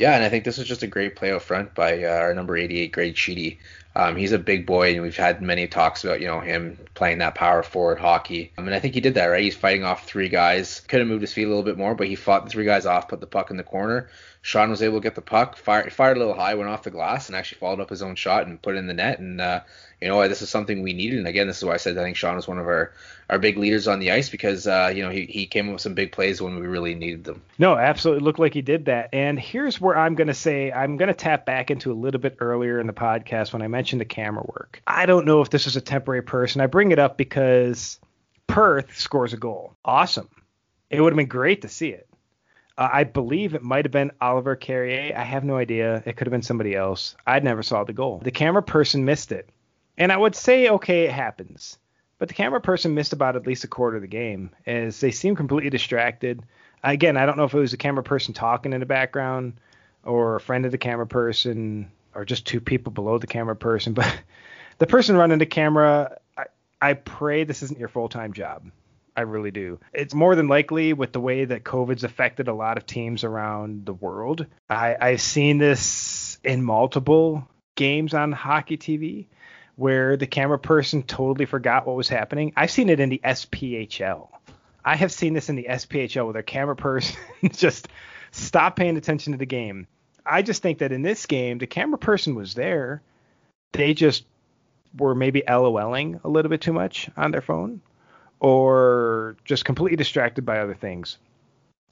Yeah, 0.00 0.14
and 0.14 0.24
I 0.24 0.30
think 0.30 0.44
this 0.44 0.56
was 0.56 0.66
just 0.66 0.82
a 0.82 0.86
great 0.86 1.14
play 1.14 1.30
out 1.30 1.42
front 1.42 1.74
by 1.74 2.04
uh, 2.04 2.08
our 2.08 2.32
number 2.32 2.56
88, 2.56 2.90
Greg 2.90 3.18
Sheedy. 3.18 3.58
Um, 3.94 4.16
he's 4.16 4.32
a 4.32 4.38
big 4.38 4.64
boy, 4.64 4.94
and 4.94 5.02
we've 5.02 5.14
had 5.14 5.42
many 5.42 5.66
talks 5.66 6.04
about 6.04 6.22
you 6.22 6.26
know 6.26 6.40
him 6.40 6.78
playing 6.94 7.18
that 7.18 7.34
power 7.34 7.62
forward 7.62 7.98
hockey. 7.98 8.50
I 8.56 8.62
mean, 8.62 8.72
I 8.72 8.80
think 8.80 8.94
he 8.94 9.02
did 9.02 9.12
that 9.16 9.26
right. 9.26 9.42
He's 9.44 9.54
fighting 9.54 9.84
off 9.84 10.06
three 10.06 10.30
guys. 10.30 10.80
Could 10.80 11.00
have 11.00 11.08
moved 11.08 11.20
his 11.20 11.34
feet 11.34 11.44
a 11.44 11.48
little 11.48 11.62
bit 11.62 11.76
more, 11.76 11.94
but 11.94 12.06
he 12.06 12.14
fought 12.14 12.44
the 12.44 12.50
three 12.50 12.64
guys 12.64 12.86
off, 12.86 13.08
put 13.08 13.20
the 13.20 13.26
puck 13.26 13.50
in 13.50 13.58
the 13.58 13.62
corner. 13.62 14.08
Sean 14.42 14.70
was 14.70 14.82
able 14.82 14.98
to 14.98 15.02
get 15.02 15.14
the 15.14 15.20
puck, 15.20 15.56
fired, 15.56 15.92
fired 15.92 16.16
a 16.16 16.20
little 16.20 16.34
high, 16.34 16.54
went 16.54 16.70
off 16.70 16.82
the 16.82 16.90
glass, 16.90 17.28
and 17.28 17.36
actually 17.36 17.58
followed 17.58 17.80
up 17.80 17.90
his 17.90 18.00
own 18.00 18.14
shot 18.14 18.46
and 18.46 18.60
put 18.60 18.74
it 18.74 18.78
in 18.78 18.86
the 18.86 18.94
net. 18.94 19.18
And 19.18 19.38
uh, 19.40 19.60
you 20.00 20.08
know, 20.08 20.26
this 20.28 20.40
is 20.40 20.48
something 20.48 20.82
we 20.82 20.94
needed. 20.94 21.18
And 21.18 21.28
again, 21.28 21.46
this 21.46 21.58
is 21.58 21.64
why 21.64 21.74
I 21.74 21.76
said 21.76 21.98
I 21.98 22.02
think 22.02 22.16
Sean 22.16 22.36
was 22.36 22.48
one 22.48 22.58
of 22.58 22.66
our, 22.66 22.92
our 23.28 23.38
big 23.38 23.58
leaders 23.58 23.86
on 23.86 24.00
the 24.00 24.12
ice 24.12 24.30
because 24.30 24.66
uh, 24.66 24.90
you 24.94 25.02
know 25.02 25.10
he, 25.10 25.26
he 25.26 25.46
came 25.46 25.68
up 25.68 25.74
with 25.74 25.82
some 25.82 25.94
big 25.94 26.12
plays 26.12 26.40
when 26.40 26.58
we 26.58 26.66
really 26.66 26.94
needed 26.94 27.24
them. 27.24 27.42
No, 27.58 27.76
absolutely 27.76 28.24
looked 28.24 28.38
like 28.38 28.54
he 28.54 28.62
did 28.62 28.86
that. 28.86 29.10
And 29.12 29.38
here's 29.38 29.78
where 29.78 29.96
I'm 29.96 30.14
going 30.14 30.28
to 30.28 30.34
say 30.34 30.72
I'm 30.72 30.96
going 30.96 31.08
to 31.08 31.14
tap 31.14 31.44
back 31.44 31.70
into 31.70 31.92
a 31.92 31.94
little 31.94 32.20
bit 32.20 32.36
earlier 32.40 32.80
in 32.80 32.86
the 32.86 32.94
podcast 32.94 33.52
when 33.52 33.60
I 33.60 33.68
mentioned 33.68 34.00
the 34.00 34.06
camera 34.06 34.44
work. 34.48 34.80
I 34.86 35.04
don't 35.04 35.26
know 35.26 35.42
if 35.42 35.50
this 35.50 35.66
is 35.66 35.76
a 35.76 35.82
temporary 35.82 36.22
person. 36.22 36.62
I 36.62 36.66
bring 36.66 36.92
it 36.92 36.98
up 36.98 37.18
because 37.18 38.00
Perth 38.46 38.98
scores 38.98 39.34
a 39.34 39.36
goal. 39.36 39.76
Awesome. 39.84 40.30
It 40.88 41.00
would 41.00 41.12
have 41.12 41.18
been 41.18 41.26
great 41.26 41.62
to 41.62 41.68
see 41.68 41.90
it. 41.90 42.08
Uh, 42.78 42.88
I 42.92 43.04
believe 43.04 43.54
it 43.54 43.62
might 43.62 43.84
have 43.84 43.92
been 43.92 44.12
Oliver 44.20 44.56
Carrier. 44.56 45.14
I 45.16 45.22
have 45.22 45.44
no 45.44 45.56
idea. 45.56 46.02
It 46.06 46.16
could 46.16 46.26
have 46.26 46.32
been 46.32 46.42
somebody 46.42 46.74
else. 46.74 47.16
I 47.26 47.38
never 47.40 47.62
saw 47.62 47.84
the 47.84 47.92
goal. 47.92 48.20
The 48.22 48.30
camera 48.30 48.62
person 48.62 49.04
missed 49.04 49.32
it. 49.32 49.48
And 49.98 50.10
I 50.10 50.16
would 50.16 50.34
say, 50.34 50.68
okay, 50.68 51.04
it 51.04 51.12
happens. 51.12 51.78
But 52.18 52.28
the 52.28 52.34
camera 52.34 52.60
person 52.60 52.94
missed 52.94 53.12
about 53.12 53.36
at 53.36 53.46
least 53.46 53.64
a 53.64 53.68
quarter 53.68 53.96
of 53.96 54.02
the 54.02 54.08
game 54.08 54.50
as 54.66 55.00
they 55.00 55.10
seemed 55.10 55.36
completely 55.36 55.70
distracted. 55.70 56.42
Again, 56.84 57.16
I 57.16 57.26
don't 57.26 57.36
know 57.36 57.44
if 57.44 57.54
it 57.54 57.58
was 57.58 57.70
the 57.70 57.76
camera 57.76 58.02
person 58.02 58.34
talking 58.34 58.72
in 58.72 58.80
the 58.80 58.86
background 58.86 59.54
or 60.04 60.36
a 60.36 60.40
friend 60.40 60.64
of 60.64 60.72
the 60.72 60.78
camera 60.78 61.06
person 61.06 61.90
or 62.14 62.24
just 62.24 62.46
two 62.46 62.60
people 62.60 62.92
below 62.92 63.18
the 63.18 63.26
camera 63.26 63.56
person. 63.56 63.94
But 64.00 64.14
the 64.78 64.86
person 64.86 65.16
running 65.16 65.38
the 65.38 65.46
camera, 65.46 66.18
I, 66.38 66.44
I 66.80 66.94
pray 66.94 67.44
this 67.44 67.62
isn't 67.62 67.78
your 67.78 67.88
full 67.88 68.08
time 68.08 68.32
job. 68.32 68.70
I 69.16 69.22
really 69.22 69.50
do. 69.50 69.78
It's 69.92 70.14
more 70.14 70.34
than 70.34 70.48
likely 70.48 70.92
with 70.92 71.12
the 71.12 71.20
way 71.20 71.44
that 71.44 71.64
COVID's 71.64 72.04
affected 72.04 72.48
a 72.48 72.54
lot 72.54 72.76
of 72.76 72.86
teams 72.86 73.24
around 73.24 73.86
the 73.86 73.94
world. 73.94 74.46
I, 74.68 74.96
I've 75.00 75.20
seen 75.20 75.58
this 75.58 76.38
in 76.44 76.62
multiple 76.62 77.46
games 77.74 78.14
on 78.14 78.32
hockey 78.32 78.76
TV 78.76 79.26
where 79.76 80.16
the 80.16 80.26
camera 80.26 80.58
person 80.58 81.02
totally 81.02 81.46
forgot 81.46 81.86
what 81.86 81.96
was 81.96 82.08
happening. 82.08 82.52
I've 82.56 82.70
seen 82.70 82.88
it 82.88 83.00
in 83.00 83.08
the 83.08 83.20
SPHL. 83.24 84.28
I 84.84 84.96
have 84.96 85.12
seen 85.12 85.34
this 85.34 85.48
in 85.48 85.56
the 85.56 85.66
SPHL 85.68 86.24
where 86.24 86.34
the 86.34 86.42
camera 86.42 86.76
person 86.76 87.16
just 87.50 87.88
stopped 88.30 88.78
paying 88.78 88.96
attention 88.96 89.32
to 89.32 89.38
the 89.38 89.46
game. 89.46 89.86
I 90.24 90.42
just 90.42 90.62
think 90.62 90.78
that 90.78 90.92
in 90.92 91.02
this 91.02 91.26
game, 91.26 91.58
the 91.58 91.66
camera 91.66 91.98
person 91.98 92.34
was 92.34 92.54
there. 92.54 93.02
They 93.72 93.94
just 93.94 94.24
were 94.96 95.14
maybe 95.14 95.42
LOLing 95.46 96.22
a 96.24 96.28
little 96.28 96.50
bit 96.50 96.60
too 96.60 96.72
much 96.72 97.08
on 97.16 97.30
their 97.30 97.40
phone 97.40 97.80
or 98.40 99.36
just 99.44 99.64
completely 99.64 99.96
distracted 99.96 100.44
by 100.44 100.58
other 100.58 100.74
things. 100.74 101.18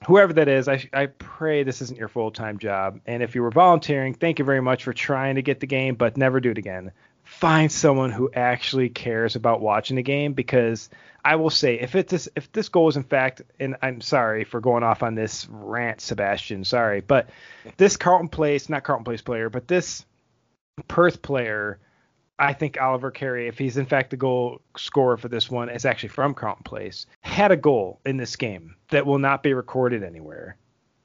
Whoever 0.07 0.33
that 0.35 0.49
is, 0.49 0.69
I, 0.69 0.89
I 0.93 1.07
pray 1.07 1.63
this 1.63 1.83
isn't 1.83 1.99
your 1.99 2.09
full 2.09 2.31
time 2.31 2.59
job. 2.59 3.01
And 3.07 3.23
if 3.23 3.35
you 3.35 3.43
were 3.43 3.51
volunteering, 3.51 4.15
thank 4.15 4.39
you 4.39 4.45
very 4.45 4.63
much 4.63 4.85
for 4.85 4.93
trying 4.93 5.35
to 5.37 5.43
get 5.43 5.61
the 5.61 5.67
game, 5.67 5.95
but 5.95 6.17
never 6.17 6.41
do 6.41 6.51
it 6.51 6.59
again. 6.59 6.93
Find 7.25 7.71
someone 7.71 8.11
who 8.11 8.31
actually 8.33 8.89
cares 8.89 9.37
about 9.37 9.61
watching 9.61 9.97
the 9.97 10.03
game 10.03 10.33
because 10.33 10.89
I 11.25 11.37
will 11.37 11.51
say 11.51 11.79
if 11.79 11.95
it 11.95 12.09
this 12.09 12.29
if 12.37 12.51
this 12.53 12.71
goal 12.71 12.89
is 12.89 12.97
in 12.97 13.03
fact 13.03 13.43
and 13.61 13.77
I'm 13.83 14.01
sorry 14.01 14.45
for 14.45 14.61
going 14.61 14.83
off 14.83 15.03
on 15.03 15.15
this 15.15 15.47
rant, 15.51 16.01
Sebastien, 16.01 16.65
sorry, 16.65 17.01
but 17.01 17.29
this 17.77 17.99
Carleton 17.99 18.29
Place, 18.29 18.71
not 18.71 18.85
Carleton 18.85 19.05
Place 19.05 19.21
player, 19.21 19.51
but 19.51 19.69
this 19.69 20.07
Perth 20.87 21.21
player 21.21 21.79
I 22.39 22.53
think 22.53 22.81
Oliver 22.81 23.11
Carey, 23.11 23.49
if 23.49 23.59
he's 23.59 23.77
in 23.77 23.87
fact 23.87 24.11
the 24.11 24.17
goal 24.17 24.61
scorer 24.77 25.17
for 25.17 25.29
this 25.29 25.51
one, 25.51 25.69
is 25.69 25.85
actually 25.85 26.11
from 26.11 26.35
Carleton 26.35 26.63
Place, 26.63 27.07
had 27.23 27.51
a 27.51 27.57
goal 27.57 28.01
in 28.07 28.17
this 28.17 28.37
game 28.37 28.77
that 28.91 29.07
will 29.07 29.19
not 29.19 29.43
be 29.43 29.55
recorded 29.55 30.03
anywhere 30.05 30.57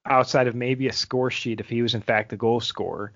outside 0.06 0.48
of 0.48 0.56
maybe 0.56 0.88
a 0.88 0.94
score 0.94 1.32
sheet 1.32 1.60
if 1.60 1.70
he 1.70 1.82
was 1.82 1.96
in 1.96 2.02
fact 2.02 2.30
the 2.30 2.38
goal 2.38 2.60
scorer 2.60 3.13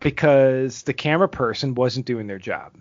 because 0.00 0.82
the 0.82 0.94
camera 0.94 1.28
person 1.28 1.74
wasn't 1.74 2.06
doing 2.06 2.26
their 2.26 2.38
job. 2.38 2.74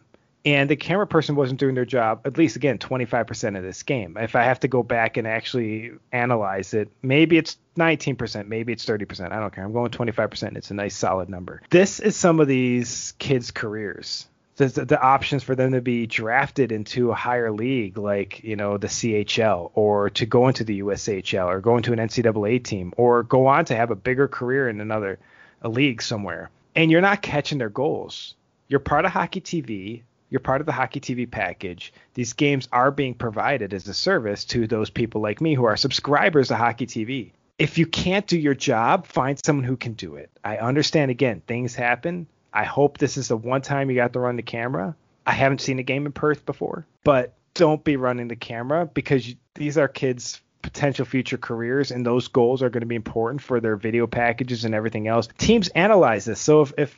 And 0.45 0.69
the 0.69 0.75
camera 0.75 1.07
person 1.07 1.35
wasn't 1.35 1.59
doing 1.59 1.73
their 1.73 1.85
job, 1.85 2.21
at 2.25 2.37
least 2.37 2.55
again, 2.55 2.77
25% 2.77 3.57
of 3.57 3.63
this 3.63 3.81
game. 3.81 4.15
If 4.19 4.35
I 4.35 4.43
have 4.43 4.59
to 4.59 4.67
go 4.67 4.83
back 4.83 5.17
and 5.17 5.27
actually 5.27 5.93
analyze 6.11 6.75
it, 6.75 6.89
maybe 7.01 7.37
it's 7.37 7.57
19%, 7.77 8.47
maybe 8.47 8.71
it's 8.71 8.85
30%. 8.85 9.31
I 9.31 9.39
don't 9.39 9.53
care. 9.53 9.63
I'm 9.63 9.73
going 9.73 9.89
25%. 9.89 10.55
It's 10.55 10.69
a 10.69 10.75
nice 10.75 10.95
solid 10.95 11.29
number. 11.29 11.63
This 11.71 11.99
is 11.99 12.15
some 12.15 12.39
of 12.39 12.47
these 12.47 13.15
kids' 13.17 13.49
careers 13.49 14.27
the, 14.55 14.67
the, 14.67 15.01
options 15.01 15.43
for 15.43 15.55
them 15.55 15.73
to 15.73 15.81
be 15.81 16.07
drafted 16.07 16.71
into 16.71 17.11
a 17.11 17.15
higher 17.15 17.51
league 17.51 17.97
like 17.97 18.43
you 18.43 18.55
know 18.55 18.77
the 18.77 18.87
CHL 18.87 19.71
or 19.73 20.09
to 20.11 20.25
go 20.25 20.47
into 20.47 20.63
the 20.63 20.81
USHL 20.81 21.47
or 21.47 21.59
go 21.59 21.77
into 21.77 21.93
an 21.93 21.99
NCAA 21.99 22.63
team 22.63 22.93
or 22.97 23.23
go 23.23 23.47
on 23.47 23.65
to 23.65 23.75
have 23.75 23.91
a 23.91 23.95
bigger 23.95 24.27
career 24.27 24.69
in 24.69 24.81
another 24.81 25.19
league 25.63 26.01
somewhere. 26.01 26.49
And 26.75 26.91
you're 26.91 27.01
not 27.01 27.21
catching 27.21 27.57
their 27.57 27.69
goals. 27.69 28.35
You're 28.67 28.79
part 28.79 29.05
of 29.05 29.11
hockey 29.11 29.41
TV 29.41 30.03
you're 30.31 30.39
part 30.39 30.59
of 30.59 30.65
the 30.65 30.73
hockey 30.73 30.99
TV 30.99 31.29
package. 31.29 31.93
These 32.15 32.33
games 32.33 32.67
are 32.71 32.91
being 32.91 33.13
provided 33.13 33.73
as 33.73 33.87
a 33.87 33.93
service 33.93 34.43
to 34.45 34.65
those 34.65 34.89
people 34.89 35.21
like 35.21 35.39
me 35.39 35.53
who 35.53 35.65
are 35.65 35.77
subscribers 35.77 36.47
to 36.47 36.55
hockey 36.55 36.87
TV 36.87 37.31
if 37.57 37.77
you 37.77 37.85
can't 37.85 38.27
do 38.27 38.37
your 38.37 38.53
job 38.53 39.07
find 39.07 39.39
someone 39.43 39.63
who 39.63 39.77
can 39.77 39.93
do 39.93 40.15
it. 40.15 40.29
I 40.43 40.57
understand 40.57 41.11
again 41.11 41.41
things 41.47 41.75
happen 41.75 42.27
I 42.55 42.63
hope 42.63 42.97
this 42.97 43.17
is 43.17 43.27
the 43.27 43.37
one 43.37 43.61
time 43.61 43.89
you 43.89 43.97
got 43.97 44.13
to 44.13 44.19
run 44.19 44.37
the 44.37 44.41
camera. 44.41 44.95
I 45.25 45.33
haven't 45.33 45.59
seen 45.59 45.77
a 45.79 45.83
game 45.83 46.05
in 46.05 46.13
Perth 46.13 46.45
before, 46.45 46.87
but 47.03 47.33
don't 47.53 47.83
be 47.83 47.97
running 47.97 48.29
the 48.29 48.35
camera 48.35 48.85
because 48.85 49.27
you, 49.27 49.35
these 49.55 49.77
are 49.77 49.87
kids' 49.87 50.41
potential 50.61 51.05
future 51.05 51.37
careers, 51.37 51.91
and 51.91 52.05
those 52.05 52.29
goals 52.29 52.63
are 52.63 52.69
going 52.69 52.81
to 52.81 52.87
be 52.87 52.95
important 52.95 53.41
for 53.41 53.59
their 53.59 53.75
video 53.75 54.07
packages 54.07 54.65
and 54.65 54.73
everything 54.73 55.07
else. 55.07 55.27
Teams 55.37 55.67
analyze 55.69 56.25
this, 56.25 56.39
so 56.39 56.61
if 56.61 56.73
if 56.77 56.97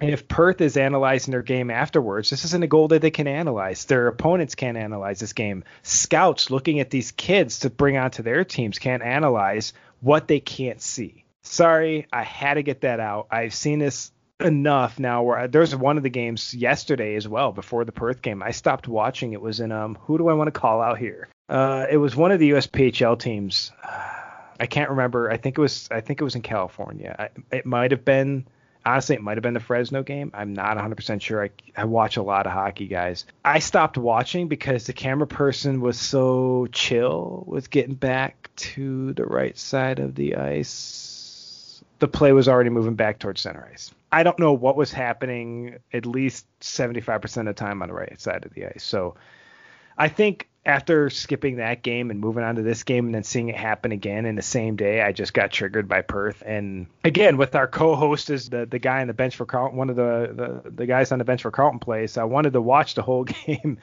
if 0.00 0.26
Perth 0.26 0.60
is 0.60 0.76
analyzing 0.76 1.30
their 1.30 1.42
game 1.42 1.70
afterwards, 1.70 2.30
this 2.30 2.44
isn't 2.44 2.64
a 2.64 2.66
goal 2.66 2.88
that 2.88 3.02
they 3.02 3.10
can 3.10 3.28
analyze. 3.28 3.84
Their 3.84 4.08
opponents 4.08 4.54
can't 4.54 4.76
analyze 4.76 5.20
this 5.20 5.32
game. 5.32 5.64
Scouts 5.82 6.50
looking 6.50 6.80
at 6.80 6.90
these 6.90 7.12
kids 7.12 7.60
to 7.60 7.70
bring 7.70 7.96
onto 7.96 8.22
their 8.22 8.44
teams 8.44 8.78
can't 8.78 9.02
analyze 9.02 9.74
what 10.00 10.26
they 10.26 10.40
can't 10.40 10.80
see. 10.80 11.24
Sorry, 11.42 12.06
I 12.12 12.22
had 12.22 12.54
to 12.54 12.62
get 12.62 12.82
that 12.82 13.00
out. 13.00 13.26
I've 13.30 13.54
seen 13.54 13.80
this 13.80 14.11
enough 14.44 14.98
now 14.98 15.22
where 15.22 15.48
there's 15.48 15.74
one 15.74 15.96
of 15.96 16.02
the 16.02 16.10
games 16.10 16.54
yesterday 16.54 17.14
as 17.14 17.26
well 17.28 17.52
before 17.52 17.84
the 17.84 17.92
Perth 17.92 18.22
game. 18.22 18.42
I 18.42 18.50
stopped 18.50 18.88
watching. 18.88 19.32
It 19.32 19.40
was 19.40 19.60
in 19.60 19.72
um 19.72 19.96
who 20.02 20.18
do 20.18 20.28
I 20.28 20.34
want 20.34 20.52
to 20.52 20.58
call 20.58 20.80
out 20.80 20.98
here? 20.98 21.28
Uh, 21.48 21.86
it 21.90 21.96
was 21.96 22.16
one 22.16 22.32
of 22.32 22.38
the 22.38 22.50
USPHL 22.50 23.18
teams. 23.18 23.72
I 24.60 24.66
can't 24.66 24.90
remember. 24.90 25.30
I 25.30 25.38
think 25.38 25.58
it 25.58 25.60
was 25.60 25.88
I 25.90 26.00
think 26.00 26.20
it 26.20 26.24
was 26.24 26.34
in 26.36 26.42
California. 26.42 27.16
I, 27.18 27.56
it 27.56 27.66
might 27.66 27.90
have 27.90 28.04
been 28.04 28.46
honestly 28.84 29.16
it 29.16 29.22
might 29.22 29.36
have 29.36 29.42
been 29.42 29.54
the 29.54 29.60
Fresno 29.60 30.02
game. 30.02 30.30
I'm 30.34 30.52
not 30.54 30.76
100% 30.76 31.20
sure. 31.20 31.44
I 31.44 31.50
I 31.76 31.84
watch 31.84 32.16
a 32.16 32.22
lot 32.22 32.46
of 32.46 32.52
hockey 32.52 32.86
guys. 32.86 33.26
I 33.44 33.58
stopped 33.58 33.98
watching 33.98 34.48
because 34.48 34.86
the 34.86 34.92
camera 34.92 35.26
person 35.26 35.80
was 35.80 35.98
so 35.98 36.68
chill 36.70 37.44
with 37.46 37.70
getting 37.70 37.94
back 37.94 38.50
to 38.56 39.12
the 39.14 39.24
right 39.24 39.56
side 39.58 39.98
of 39.98 40.14
the 40.14 40.36
ice. 40.36 41.11
The 42.02 42.08
play 42.08 42.32
was 42.32 42.48
already 42.48 42.68
moving 42.68 42.96
back 42.96 43.20
towards 43.20 43.42
center 43.42 43.64
ice. 43.72 43.92
I 44.10 44.24
don't 44.24 44.36
know 44.40 44.52
what 44.54 44.74
was 44.74 44.90
happening 44.90 45.78
at 45.92 46.04
least 46.04 46.46
75% 46.58 47.36
of 47.36 47.46
the 47.46 47.52
time 47.52 47.80
on 47.80 47.86
the 47.86 47.94
right 47.94 48.20
side 48.20 48.44
of 48.44 48.52
the 48.54 48.66
ice. 48.66 48.82
So 48.82 49.14
I 49.96 50.08
think 50.08 50.48
after 50.66 51.10
skipping 51.10 51.58
that 51.58 51.84
game 51.84 52.10
and 52.10 52.18
moving 52.18 52.42
on 52.42 52.56
to 52.56 52.62
this 52.62 52.82
game 52.82 53.06
and 53.06 53.14
then 53.14 53.22
seeing 53.22 53.50
it 53.50 53.54
happen 53.54 53.92
again 53.92 54.26
in 54.26 54.34
the 54.34 54.42
same 54.42 54.74
day, 54.74 55.00
I 55.00 55.12
just 55.12 55.32
got 55.32 55.52
triggered 55.52 55.86
by 55.86 56.02
Perth. 56.02 56.42
And 56.44 56.88
again, 57.04 57.36
with 57.36 57.54
our 57.54 57.68
co-host 57.68 58.30
as 58.30 58.50
the, 58.50 58.66
the 58.66 58.80
guy 58.80 59.00
on 59.00 59.06
the 59.06 59.14
bench 59.14 59.36
for 59.36 59.46
Carleton, 59.46 59.78
one 59.78 59.88
of 59.88 59.94
the, 59.94 60.60
the, 60.64 60.70
the 60.70 60.86
guys 60.86 61.12
on 61.12 61.20
the 61.20 61.24
bench 61.24 61.42
for 61.42 61.52
Carleton 61.52 61.78
Place, 61.78 62.18
I 62.18 62.24
wanted 62.24 62.54
to 62.54 62.60
watch 62.60 62.96
the 62.96 63.02
whole 63.02 63.22
game. 63.46 63.78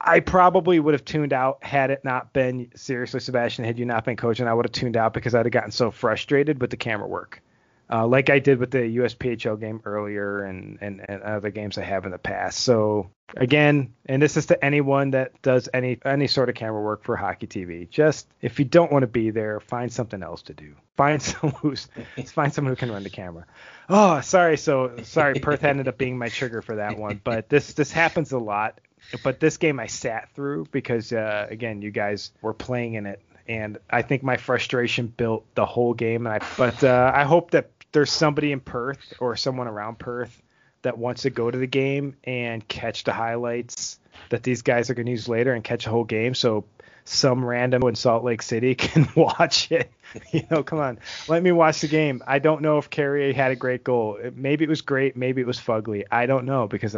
I 0.00 0.20
probably 0.20 0.80
would 0.80 0.94
have 0.94 1.04
tuned 1.04 1.34
out 1.34 1.62
had 1.62 1.90
it 1.90 2.02
not 2.02 2.32
been 2.32 2.70
seriously, 2.74 3.20
Sebastien, 3.20 3.66
had 3.66 3.78
you 3.78 3.84
not 3.84 4.06
been 4.06 4.16
coaching, 4.16 4.46
I 4.46 4.54
would 4.54 4.64
have 4.64 4.72
tuned 4.72 4.96
out 4.96 5.12
because 5.12 5.34
I'd 5.34 5.44
have 5.44 5.52
gotten 5.52 5.70
so 5.70 5.90
frustrated 5.90 6.62
with 6.62 6.70
the 6.70 6.78
camera 6.78 7.06
work 7.06 7.42
uh, 7.90 8.06
like 8.06 8.28
I 8.28 8.38
did 8.38 8.58
with 8.58 8.70
the 8.70 8.78
USPHL 8.78 9.58
game 9.58 9.80
earlier 9.84 10.42
and, 10.42 10.78
and, 10.80 11.04
and 11.08 11.22
other 11.22 11.50
games 11.50 11.78
I 11.78 11.84
have 11.84 12.04
in 12.04 12.10
the 12.10 12.18
past. 12.18 12.60
So 12.60 13.10
again, 13.36 13.94
and 14.06 14.20
this 14.20 14.36
is 14.36 14.46
to 14.46 14.62
anyone 14.62 15.12
that 15.12 15.40
does 15.40 15.68
any 15.72 15.98
any 16.04 16.26
sort 16.26 16.48
of 16.48 16.54
camera 16.54 16.82
work 16.82 17.04
for 17.04 17.16
hockey 17.16 17.46
TV. 17.46 17.88
Just 17.88 18.28
if 18.42 18.58
you 18.58 18.64
don't 18.66 18.92
want 18.92 19.04
to 19.04 19.08
be 19.08 19.30
there, 19.30 19.60
find 19.60 19.90
something 19.92 20.22
else 20.22 20.42
to 20.42 20.54
do. 20.54 20.74
Find 20.96 21.22
someone 21.22 21.58
who's 21.60 21.88
find 22.26 22.52
someone 22.52 22.72
who 22.72 22.76
can 22.76 22.90
run 22.90 23.04
the 23.04 23.10
camera. 23.10 23.46
Oh, 23.88 24.20
sorry. 24.20 24.58
So 24.58 24.96
sorry, 25.04 25.40
Perth 25.40 25.64
ended 25.64 25.88
up 25.88 25.96
being 25.96 26.18
my 26.18 26.28
trigger 26.28 26.60
for 26.60 26.76
that 26.76 26.98
one, 26.98 27.20
but 27.24 27.48
this 27.48 27.72
this 27.72 27.90
happens 27.90 28.32
a 28.32 28.38
lot. 28.38 28.80
But 29.22 29.40
this 29.40 29.56
game 29.56 29.80
I 29.80 29.86
sat 29.86 30.28
through 30.34 30.66
because 30.72 31.12
uh, 31.12 31.46
again, 31.48 31.80
you 31.80 31.90
guys 31.90 32.32
were 32.42 32.52
playing 32.52 32.94
in 32.94 33.06
it 33.06 33.22
and 33.48 33.78
I 33.88 34.02
think 34.02 34.22
my 34.22 34.36
frustration 34.36 35.06
built 35.06 35.46
the 35.54 35.64
whole 35.64 35.94
game. 35.94 36.26
And 36.26 36.42
I, 36.42 36.46
but 36.58 36.84
uh, 36.84 37.10
I 37.14 37.24
hope 37.24 37.52
that 37.52 37.70
there's 37.92 38.10
somebody 38.10 38.52
in 38.52 38.60
Perth 38.60 39.14
or 39.20 39.36
someone 39.36 39.68
around 39.68 39.98
Perth 39.98 40.42
that 40.82 40.98
wants 40.98 41.22
to 41.22 41.30
go 41.30 41.50
to 41.50 41.58
the 41.58 41.66
game 41.66 42.16
and 42.24 42.66
catch 42.66 43.04
the 43.04 43.12
highlights 43.12 43.98
that 44.30 44.42
these 44.42 44.62
guys 44.62 44.90
are 44.90 44.94
going 44.94 45.06
to 45.06 45.12
use 45.12 45.28
later 45.28 45.52
and 45.52 45.64
catch 45.64 45.86
a 45.86 45.90
whole 45.90 46.04
game. 46.04 46.34
So 46.34 46.64
some 47.04 47.44
random 47.44 47.82
in 47.84 47.94
Salt 47.94 48.24
Lake 48.24 48.42
City 48.42 48.74
can 48.74 49.08
watch 49.16 49.72
it. 49.72 49.90
you 50.30 50.46
know, 50.50 50.62
come 50.62 50.78
on, 50.78 50.98
let 51.26 51.42
me 51.42 51.52
watch 51.52 51.80
the 51.80 51.88
game. 51.88 52.22
I 52.26 52.38
don't 52.38 52.62
know 52.62 52.78
if 52.78 52.90
Carrier 52.90 53.32
had 53.32 53.50
a 53.50 53.56
great 53.56 53.84
goal. 53.84 54.18
Maybe 54.34 54.64
it 54.64 54.68
was 54.68 54.82
great. 54.82 55.16
Maybe 55.16 55.40
it 55.40 55.46
was 55.46 55.58
fugly. 55.58 56.04
I 56.10 56.26
don't 56.26 56.44
know 56.44 56.66
because 56.66 56.96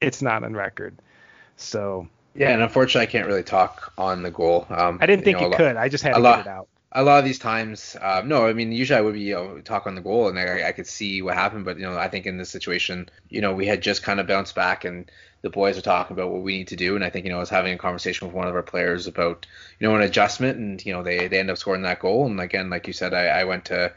it's 0.00 0.22
not 0.22 0.44
on 0.44 0.54
record. 0.54 0.96
So 1.56 2.08
yeah, 2.34 2.50
and 2.50 2.62
unfortunately, 2.62 3.02
I 3.02 3.10
can't 3.10 3.26
really 3.26 3.42
talk 3.42 3.92
on 3.98 4.22
the 4.22 4.30
goal. 4.30 4.66
Um, 4.70 4.98
I 5.00 5.06
didn't 5.06 5.24
think 5.24 5.38
you, 5.38 5.46
know, 5.46 5.50
you 5.50 5.56
could. 5.56 5.76
I 5.76 5.88
just 5.88 6.02
had 6.02 6.14
to 6.14 6.20
lot, 6.20 6.44
get 6.44 6.46
it 6.46 6.50
out 6.50 6.68
a 6.92 7.02
lot 7.02 7.18
of 7.20 7.24
these 7.24 7.38
times, 7.38 7.96
um, 8.00 8.28
no, 8.28 8.46
I 8.46 8.52
mean, 8.52 8.72
usually 8.72 8.98
I 8.98 9.00
would 9.00 9.14
be 9.14 9.20
you 9.20 9.34
know, 9.34 9.60
talk 9.60 9.86
on 9.86 9.94
the 9.94 10.00
goal 10.00 10.28
and 10.28 10.38
I, 10.38 10.68
I, 10.68 10.72
could 10.72 10.88
see 10.88 11.22
what 11.22 11.34
happened, 11.34 11.64
but 11.64 11.78
you 11.78 11.84
know, 11.84 11.96
I 11.96 12.08
think 12.08 12.26
in 12.26 12.36
this 12.36 12.50
situation, 12.50 13.08
you 13.28 13.40
know, 13.40 13.54
we 13.54 13.66
had 13.66 13.80
just 13.80 14.02
kind 14.02 14.18
of 14.18 14.26
bounced 14.26 14.56
back 14.56 14.84
and 14.84 15.08
the 15.42 15.50
boys 15.50 15.78
are 15.78 15.82
talking 15.82 16.14
about 16.14 16.30
what 16.30 16.42
we 16.42 16.58
need 16.58 16.68
to 16.68 16.76
do, 16.76 16.94
and 16.94 17.04
I 17.04 17.10
think 17.10 17.24
you 17.24 17.30
know, 17.30 17.38
I 17.38 17.40
was 17.40 17.50
having 17.50 17.72
a 17.72 17.78
conversation 17.78 18.26
with 18.26 18.34
one 18.34 18.48
of 18.48 18.54
our 18.54 18.62
players 18.62 19.06
about 19.06 19.46
you 19.78 19.88
know 19.88 19.96
an 19.96 20.02
adjustment, 20.02 20.58
and 20.58 20.84
you 20.84 20.92
know, 20.92 21.02
they 21.02 21.28
they 21.28 21.38
end 21.38 21.50
up 21.50 21.58
scoring 21.58 21.82
that 21.82 22.00
goal, 22.00 22.26
and 22.26 22.38
again, 22.40 22.70
like 22.70 22.86
you 22.86 22.92
said, 22.92 23.14
I, 23.14 23.26
I 23.26 23.44
went 23.44 23.66
to 23.66 23.92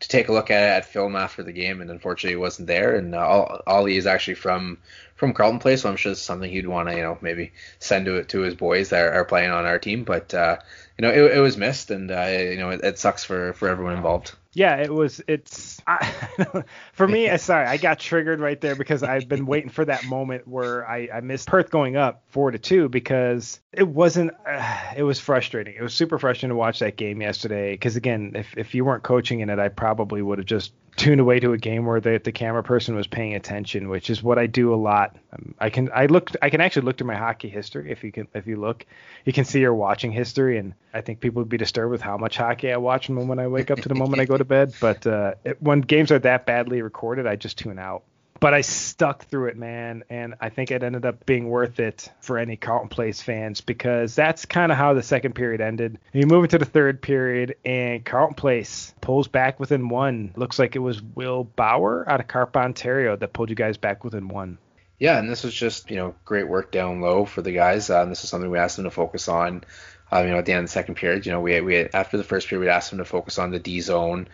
to 0.00 0.08
take 0.08 0.28
a 0.28 0.32
look 0.32 0.50
at 0.50 0.62
at 0.62 0.84
film 0.84 1.16
after 1.16 1.42
the 1.42 1.52
game, 1.52 1.80
and 1.80 1.90
unfortunately, 1.90 2.34
it 2.34 2.40
wasn't 2.40 2.68
there. 2.68 2.94
And 2.94 3.14
uh, 3.14 3.58
Ollie 3.66 3.96
is 3.96 4.06
actually 4.06 4.34
from 4.34 4.78
from 5.24 5.34
Carleton 5.34 5.58
Place, 5.58 5.82
so 5.82 5.88
I'm 5.88 5.96
sure 5.96 6.12
it's 6.12 6.20
something 6.20 6.50
he'd 6.50 6.66
want 6.66 6.88
to 6.88 6.96
you 6.96 7.02
know 7.02 7.18
maybe 7.20 7.52
send 7.78 8.06
to 8.06 8.16
it 8.16 8.28
to 8.30 8.40
his 8.40 8.54
boys 8.54 8.90
that 8.90 9.14
are, 9.14 9.24
playing 9.24 9.50
on 9.50 9.64
our 9.64 9.78
team. 9.78 10.04
But 10.04 10.34
uh, 10.34 10.58
you 10.98 11.02
know, 11.02 11.10
it, 11.10 11.38
it 11.38 11.40
was 11.40 11.56
missed, 11.56 11.90
and 11.90 12.10
uh, 12.10 12.26
you 12.26 12.58
know, 12.58 12.70
it, 12.70 12.82
it 12.84 12.98
sucks 12.98 13.24
for 13.24 13.54
for 13.54 13.68
everyone 13.68 13.94
involved 13.94 14.34
yeah, 14.54 14.76
it 14.76 14.92
was. 14.92 15.20
It's 15.26 15.80
I, 15.86 16.64
for 16.92 17.08
me. 17.08 17.28
I 17.28 17.36
sorry, 17.36 17.66
I 17.66 17.76
got 17.76 17.98
triggered 17.98 18.38
right 18.38 18.60
there 18.60 18.76
because 18.76 19.02
I've 19.02 19.28
been 19.28 19.46
waiting 19.46 19.68
for 19.68 19.84
that 19.84 20.04
moment 20.04 20.46
where 20.46 20.88
I, 20.88 21.08
I 21.12 21.20
missed 21.20 21.48
Perth 21.48 21.70
going 21.70 21.96
up 21.96 22.22
four 22.28 22.52
to 22.52 22.58
two 22.58 22.88
because 22.88 23.60
it 23.72 23.86
wasn't. 23.86 24.30
Uh, 24.46 24.92
it 24.96 25.02
was 25.02 25.18
frustrating. 25.18 25.74
It 25.76 25.82
was 25.82 25.92
super 25.92 26.20
frustrating 26.20 26.50
to 26.50 26.56
watch 26.56 26.78
that 26.78 26.96
game 26.96 27.20
yesterday. 27.20 27.72
Because 27.72 27.96
again, 27.96 28.32
if 28.36 28.56
if 28.56 28.74
you 28.76 28.84
weren't 28.84 29.02
coaching 29.02 29.40
in 29.40 29.50
it, 29.50 29.58
I 29.58 29.68
probably 29.68 30.22
would 30.22 30.38
have 30.38 30.46
just 30.46 30.72
tuned 30.96 31.20
away 31.20 31.40
to 31.40 31.52
a 31.52 31.58
game 31.58 31.86
where 31.86 32.00
the 32.00 32.20
the 32.22 32.32
camera 32.32 32.62
person 32.62 32.94
was 32.94 33.06
paying 33.06 33.34
attention, 33.34 33.88
which 33.88 34.10
is 34.10 34.22
what 34.22 34.38
I 34.38 34.46
do 34.46 34.72
a 34.72 34.76
lot. 34.76 35.16
Um, 35.32 35.54
I 35.58 35.70
can 35.70 35.90
I 35.94 36.06
look 36.06 36.30
I 36.40 36.50
can 36.50 36.60
actually 36.60 36.82
look 36.82 36.98
through 36.98 37.08
my 37.08 37.16
hockey 37.16 37.48
history 37.48 37.90
if 37.90 38.04
you 38.04 38.12
can 38.12 38.28
if 38.34 38.46
you 38.46 38.56
look, 38.56 38.86
you 39.24 39.32
can 39.32 39.44
see 39.44 39.60
your 39.60 39.74
watching 39.74 40.12
history, 40.12 40.58
and 40.58 40.74
I 40.92 41.00
think 41.00 41.20
people 41.20 41.40
would 41.42 41.48
be 41.48 41.56
disturbed 41.56 41.90
with 41.90 42.00
how 42.00 42.16
much 42.16 42.36
hockey 42.36 42.72
I 42.72 42.76
watch 42.76 43.06
from 43.06 43.28
when 43.28 43.38
I 43.38 43.46
wake 43.48 43.70
up 43.70 43.80
to 43.80 43.88
the 43.88 43.94
moment 43.94 44.20
I 44.20 44.24
go 44.24 44.36
to 44.36 44.44
bed. 44.44 44.74
But 44.80 45.06
uh, 45.06 45.34
it, 45.44 45.62
when 45.62 45.80
games 45.80 46.10
are 46.12 46.18
that 46.20 46.46
badly 46.46 46.82
recorded, 46.82 47.26
I 47.26 47.36
just 47.36 47.58
tune 47.58 47.78
out 47.78 48.04
but 48.44 48.52
I 48.52 48.60
stuck 48.60 49.24
through 49.24 49.46
it, 49.46 49.56
man, 49.56 50.04
and 50.10 50.34
I 50.38 50.50
think 50.50 50.70
it 50.70 50.82
ended 50.82 51.06
up 51.06 51.24
being 51.24 51.48
worth 51.48 51.80
it 51.80 52.10
for 52.20 52.36
any 52.36 52.58
Carleton 52.58 52.90
Place 52.90 53.22
fans 53.22 53.62
because 53.62 54.14
that's 54.14 54.44
kind 54.44 54.70
of 54.70 54.76
how 54.76 54.92
the 54.92 55.02
second 55.02 55.34
period 55.34 55.62
ended. 55.62 55.98
You 56.12 56.26
move 56.26 56.44
into 56.44 56.58
the 56.58 56.66
third 56.66 57.00
period, 57.00 57.56
and 57.64 58.04
Carleton 58.04 58.34
Place 58.34 58.92
pulls 59.00 59.28
back 59.28 59.58
within 59.58 59.88
one. 59.88 60.34
Looks 60.36 60.58
like 60.58 60.76
it 60.76 60.80
was 60.80 61.00
Will 61.00 61.44
Bauer 61.44 62.04
out 62.06 62.20
of 62.20 62.28
Carp, 62.28 62.54
Ontario, 62.54 63.16
that 63.16 63.32
pulled 63.32 63.48
you 63.48 63.56
guys 63.56 63.78
back 63.78 64.04
within 64.04 64.28
one. 64.28 64.58
Yeah, 64.98 65.18
and 65.18 65.30
this 65.30 65.42
was 65.42 65.54
just 65.54 65.90
you 65.90 65.96
know 65.96 66.14
great 66.26 66.46
work 66.46 66.70
down 66.70 67.00
low 67.00 67.24
for 67.24 67.40
the 67.40 67.52
guys. 67.52 67.88
Um, 67.88 68.10
this 68.10 68.24
is 68.24 68.28
something 68.28 68.50
we 68.50 68.58
asked 68.58 68.76
them 68.76 68.84
to 68.84 68.90
focus 68.90 69.26
on. 69.26 69.64
Um, 70.12 70.26
you 70.26 70.32
know, 70.32 70.38
at 70.38 70.44
the 70.44 70.52
end 70.52 70.64
of 70.64 70.64
the 70.66 70.72
second 70.72 70.96
period, 70.96 71.24
you 71.24 71.32
know, 71.32 71.40
we 71.40 71.58
we 71.62 71.78
after 71.78 72.18
the 72.18 72.24
first 72.24 72.48
period, 72.48 72.66
we 72.66 72.68
asked 72.70 72.90
them 72.90 72.98
to 72.98 73.06
focus 73.06 73.38
on 73.38 73.52
the 73.52 73.58
D 73.58 73.80
zone 73.80 74.28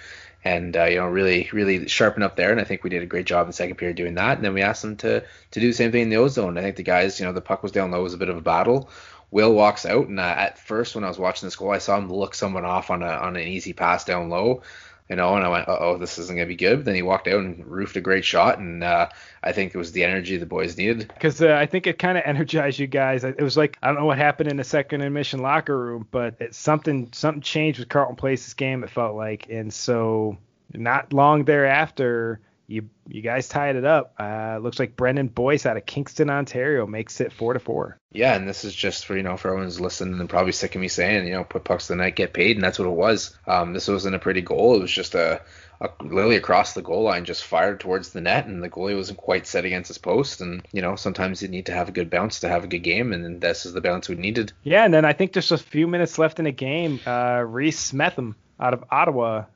and 0.45 0.77
uh, 0.77 0.85
you 0.85 0.97
know 0.97 1.07
really 1.07 1.49
really 1.53 1.89
sharpen 1.89 2.23
up 2.23 2.37
there. 2.37 2.51
And 2.51 2.61
I 2.61 2.65
think 2.65 2.83
we 2.83 2.91
did 2.91 3.03
a 3.03 3.07
great 3.07 3.27
job 3.27 3.43
in 3.43 3.49
the 3.49 3.53
second 3.53 3.77
period 3.77 3.97
doing 3.97 4.15
that. 4.15 4.37
And 4.37 4.45
then 4.45 4.55
we 4.55 4.63
asked 4.63 4.83
them 4.83 4.97
to 4.99 5.21
to 5.21 5.61
do 5.61 5.69
the 5.69 5.75
same 5.75 5.93
thing 5.93 6.03
in 6.03 6.11
the 6.11 6.17
ozone. 6.17 6.59
I 6.59 6.63
think 6.63 6.77
the 6.77 6.83
guys, 6.83 7.21
you 7.21 7.27
know, 7.27 7.33
the 7.33 7.41
puck 7.41 7.63
was 7.63 7.73
down 7.73 7.91
low, 7.91 8.01
it 8.01 8.05
was 8.05 8.15
a 8.15 8.19
bit 8.19 8.29
of 8.29 8.37
a 8.37 8.43
battle. 8.43 8.91
Will 9.33 9.55
walks 9.55 9.87
out, 9.87 10.09
and 10.09 10.19
uh, 10.19 10.23
at 10.23 10.59
first 10.59 10.97
when 10.97 11.05
I 11.05 11.09
was 11.09 11.19
watching 11.19 11.47
this 11.47 11.55
goal, 11.55 11.71
I 11.71 11.79
saw 11.79 11.97
him 11.97 12.13
look 12.13 12.35
someone 12.35 12.65
off 12.65 12.91
on 12.91 13.03
a 13.03 13.07
on 13.07 13.37
an 13.37 13.47
easy 13.47 13.73
pass 13.73 14.05
down 14.05 14.29
low 14.29 14.63
you 15.11 15.17
know, 15.17 15.35
and 15.35 15.45
I 15.45 15.49
went, 15.49 15.65
oh, 15.67 15.99
this 15.99 16.19
isn't 16.19 16.37
gonna 16.37 16.47
be 16.47 16.55
good. 16.55 16.79
But 16.79 16.85
then 16.85 16.95
he 16.95 17.03
walked 17.03 17.27
out 17.27 17.41
and 17.41 17.67
roofed 17.67 17.97
a 17.97 18.01
great 18.01 18.25
shot, 18.25 18.61
and 18.61 18.85
uh, 18.85 19.09
I 19.43 19.51
think 19.51 19.75
it 19.75 19.79
was 19.79 19.91
the 19.91 20.05
energy 20.05 20.37
the 20.37 20.47
boys 20.47 20.77
needed. 20.77 21.09
Because 21.09 21.43
uh, 21.43 21.53
I 21.53 21.67
think 21.67 21.89
it 21.89 21.99
kind 21.99 22.17
of 22.17 22.23
energized 22.27 22.79
you 22.79 22.87
guys. 22.87 23.25
It 23.25 23.43
was 23.43 23.57
like 23.57 23.77
I 23.83 23.89
don't 23.89 23.97
know 23.97 24.07
what 24.07 24.19
happened 24.19 24.49
in 24.49 24.57
the 24.57 24.65
second 24.65 25.01
admission 25.01 25.41
locker 25.41 25.77
room, 25.77 26.07
but 26.13 26.37
it, 26.39 26.55
something 26.55 27.09
something 27.13 27.43
changed 27.43 27.81
with 27.81 27.89
Carleton 27.89 28.15
Place's 28.15 28.55
game. 28.55 28.85
It 28.85 28.91
felt 28.91 29.17
like, 29.17 29.49
and 29.51 29.75
so 29.75 30.39
not 30.73 31.13
long 31.13 31.45
thereafter, 31.45 32.39
you 32.71 32.89
you 33.09 33.21
guys 33.21 33.49
tied 33.49 33.75
it 33.75 33.85
up. 33.85 34.15
Uh, 34.19 34.59
looks 34.63 34.79
like 34.79 34.95
Brendan 34.95 35.27
Boyce 35.27 35.67
out 35.67 35.77
of 35.77 35.85
Kingston, 35.87 36.31
Ontario, 36.31 36.87
makes 36.87 37.21
it 37.21 37.33
four 37.33 37.53
to 37.53 37.59
four. 37.59 37.99
Yeah, 38.13 38.37
and 38.37 38.49
this 38.49 38.65
is 38.65 38.75
just 38.75 39.07
for 39.07 39.17
you 39.17 39.25
know 39.25 39.37
for 39.37 39.49
everyone's 39.49 39.81
listening 39.81 40.21
and 40.21 40.29
probably 40.29 40.53
sick 40.53 40.77
of 40.77 40.81
me 40.81 40.87
saying 40.87 41.27
you 41.27 41.33
know 41.33 41.43
put 41.43 41.65
pucks 41.65 41.89
to 41.89 41.95
the 41.95 41.97
net, 41.97 42.15
get 42.15 42.33
paid, 42.33 42.57
and 42.57 42.65
that's 42.65 42.79
what 42.79 42.87
it 42.87 42.93
was. 42.93 43.37
Um, 43.47 43.73
this 43.73 43.89
wasn't 43.89 44.15
a 44.15 44.21
pretty 44.21 44.41
goal. 44.41 44.77
It 44.77 44.83
was 44.83 44.93
just 44.93 45.17
a, 45.17 45.43
a 45.81 45.91
literally 46.01 46.37
across 46.37 46.75
the 46.75 46.83
goal 46.83 47.03
line, 47.03 47.25
just 47.25 47.45
fired 47.45 47.81
towards 47.81 48.11
the 48.11 48.21
net, 48.21 48.47
and 48.47 48.63
the 48.63 48.71
goalie 48.71 48.97
wasn't 48.97 49.19
quite 49.19 49.49
set 49.49 49.65
against 49.65 49.89
his 49.89 49.99
post. 49.99 50.41
And 50.41 50.65
you 50.73 50.81
know 50.81 50.95
sometimes 50.95 51.43
you 51.43 51.49
need 51.49 51.67
to 51.67 51.73
have 51.73 51.89
a 51.89 51.93
good 51.93 52.09
bounce 52.09 52.39
to 52.41 52.49
have 52.49 52.63
a 52.63 52.69
good 52.69 52.85
game, 52.85 53.13
and 53.13 53.41
this 53.41 53.67
is 53.67 53.73
the 53.73 53.81
bounce 53.81 54.09
we 54.09 54.15
needed. 54.15 54.53
Yeah, 54.63 54.85
and 54.85 54.95
then 54.95 55.05
I 55.05 55.13
think 55.13 55.33
there's 55.33 55.51
a 55.51 55.59
few 55.59 55.89
minutes 55.89 56.19
left 56.19 56.39
in 56.39 56.45
the 56.45 56.53
game. 56.53 57.01
Uh, 57.05 57.43
Reese 57.45 57.91
Smetham 57.91 58.37
out 58.61 58.75
of 58.75 58.85
Ottawa 58.91 59.47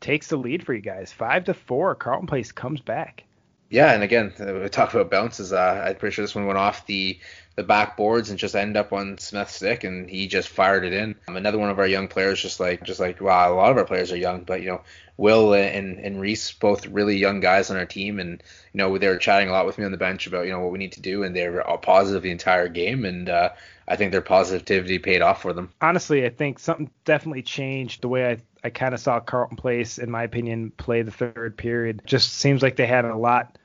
takes 0.00 0.28
the 0.28 0.36
lead 0.36 0.64
for 0.64 0.74
you 0.74 0.80
guys. 0.80 1.12
Five 1.12 1.44
to 1.44 1.54
four. 1.54 1.94
Carleton 1.94 2.26
Place 2.26 2.52
comes 2.52 2.80
back. 2.80 3.24
Yeah, 3.70 3.92
and 3.92 4.02
again, 4.02 4.32
we 4.36 4.68
talk 4.68 4.92
about 4.92 5.12
bounces. 5.12 5.52
Uh, 5.52 5.84
I'm 5.86 5.94
pretty 5.94 6.12
sure 6.12 6.24
this 6.24 6.34
one 6.34 6.46
went 6.46 6.58
off 6.58 6.86
the 6.86 7.20
the 7.54 7.62
backboards 7.62 8.30
and 8.30 8.38
just 8.38 8.56
ended 8.56 8.76
up 8.76 8.92
on 8.92 9.18
Smith's 9.18 9.54
stick, 9.54 9.84
and 9.84 10.10
he 10.10 10.26
just 10.26 10.48
fired 10.48 10.84
it 10.84 10.92
in. 10.92 11.14
Um, 11.28 11.36
another 11.36 11.58
one 11.58 11.70
of 11.70 11.78
our 11.78 11.86
young 11.86 12.08
players, 12.08 12.42
just 12.42 12.58
like 12.58 12.82
just 12.82 12.98
like 12.98 13.20
wow, 13.20 13.52
a 13.52 13.54
lot 13.54 13.70
of 13.70 13.76
our 13.76 13.84
players 13.84 14.10
are 14.10 14.16
young, 14.16 14.42
but 14.42 14.60
you 14.60 14.70
know, 14.70 14.82
Will 15.16 15.54
and 15.54 16.00
and 16.00 16.20
Reese, 16.20 16.50
both 16.50 16.86
really 16.88 17.16
young 17.16 17.38
guys 17.38 17.70
on 17.70 17.76
our 17.76 17.86
team, 17.86 18.18
and 18.18 18.42
you 18.72 18.78
know 18.78 18.98
they 18.98 19.06
were 19.06 19.18
chatting 19.18 19.48
a 19.48 19.52
lot 19.52 19.66
with 19.66 19.78
me 19.78 19.84
on 19.84 19.92
the 19.92 19.98
bench 19.98 20.26
about 20.26 20.46
you 20.46 20.52
know 20.52 20.60
what 20.60 20.72
we 20.72 20.78
need 20.78 20.92
to 20.92 21.00
do, 21.00 21.22
and 21.22 21.36
they 21.36 21.48
were 21.48 21.62
all 21.64 21.78
positive 21.78 22.22
the 22.22 22.32
entire 22.32 22.68
game, 22.68 23.04
and 23.04 23.28
uh, 23.28 23.50
I 23.90 23.96
think 23.96 24.12
their 24.12 24.22
positivity 24.22 24.98
paid 25.00 25.20
off 25.20 25.42
for 25.42 25.52
them. 25.52 25.72
Honestly, 25.80 26.24
I 26.24 26.30
think 26.30 26.60
something 26.60 26.90
definitely 27.04 27.42
changed 27.42 28.02
the 28.02 28.08
way 28.08 28.30
I 28.30 28.38
I 28.62 28.70
kind 28.70 28.94
of 28.94 29.00
saw 29.00 29.20
Carleton 29.20 29.56
Place, 29.56 29.98
in 29.98 30.10
my 30.10 30.22
opinion, 30.22 30.70
play 30.70 31.02
the 31.02 31.10
third 31.10 31.56
period. 31.56 32.02
Just 32.04 32.34
seems 32.34 32.62
like 32.62 32.76
they 32.76 32.86
had 32.86 33.04
a 33.04 33.16
lot 33.16 33.58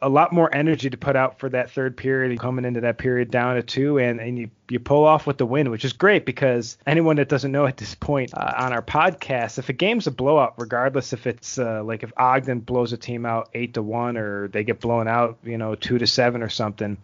a 0.00 0.08
lot 0.08 0.32
more 0.32 0.54
energy 0.54 0.88
to 0.88 0.96
put 0.96 1.16
out 1.16 1.38
for 1.38 1.48
that 1.50 1.70
third 1.70 1.96
period 1.96 2.38
coming 2.38 2.64
into 2.64 2.80
that 2.80 2.96
period 2.98 3.30
down 3.30 3.56
to 3.56 3.62
two 3.62 3.98
and, 3.98 4.20
and 4.20 4.38
you, 4.38 4.50
you 4.70 4.78
pull 4.78 5.04
off 5.04 5.26
with 5.26 5.36
the 5.36 5.44
win 5.44 5.70
which 5.70 5.84
is 5.84 5.92
great 5.92 6.24
because 6.24 6.78
anyone 6.86 7.16
that 7.16 7.28
doesn't 7.28 7.52
know 7.52 7.66
at 7.66 7.76
this 7.76 7.94
point 7.94 8.32
uh, 8.34 8.52
on 8.56 8.72
our 8.72 8.80
podcast 8.80 9.58
if 9.58 9.68
a 9.68 9.72
game's 9.72 10.06
a 10.06 10.10
blowout 10.10 10.54
regardless 10.56 11.12
if 11.12 11.26
it's 11.26 11.58
uh, 11.58 11.82
like 11.84 12.02
if 12.02 12.10
ogden 12.16 12.60
blows 12.60 12.94
a 12.94 12.96
team 12.96 13.26
out 13.26 13.50
eight 13.52 13.74
to 13.74 13.82
one 13.82 14.16
or 14.16 14.48
they 14.48 14.64
get 14.64 14.80
blown 14.80 15.06
out 15.06 15.36
you 15.44 15.58
know 15.58 15.74
two 15.74 15.98
to 15.98 16.06
seven 16.06 16.42
or 16.42 16.48
something 16.48 16.96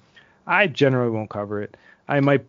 i 0.46 0.66
generally 0.66 1.10
won't 1.10 1.28
cover 1.28 1.60
it 1.60 1.76
i 2.08 2.18
might 2.20 2.46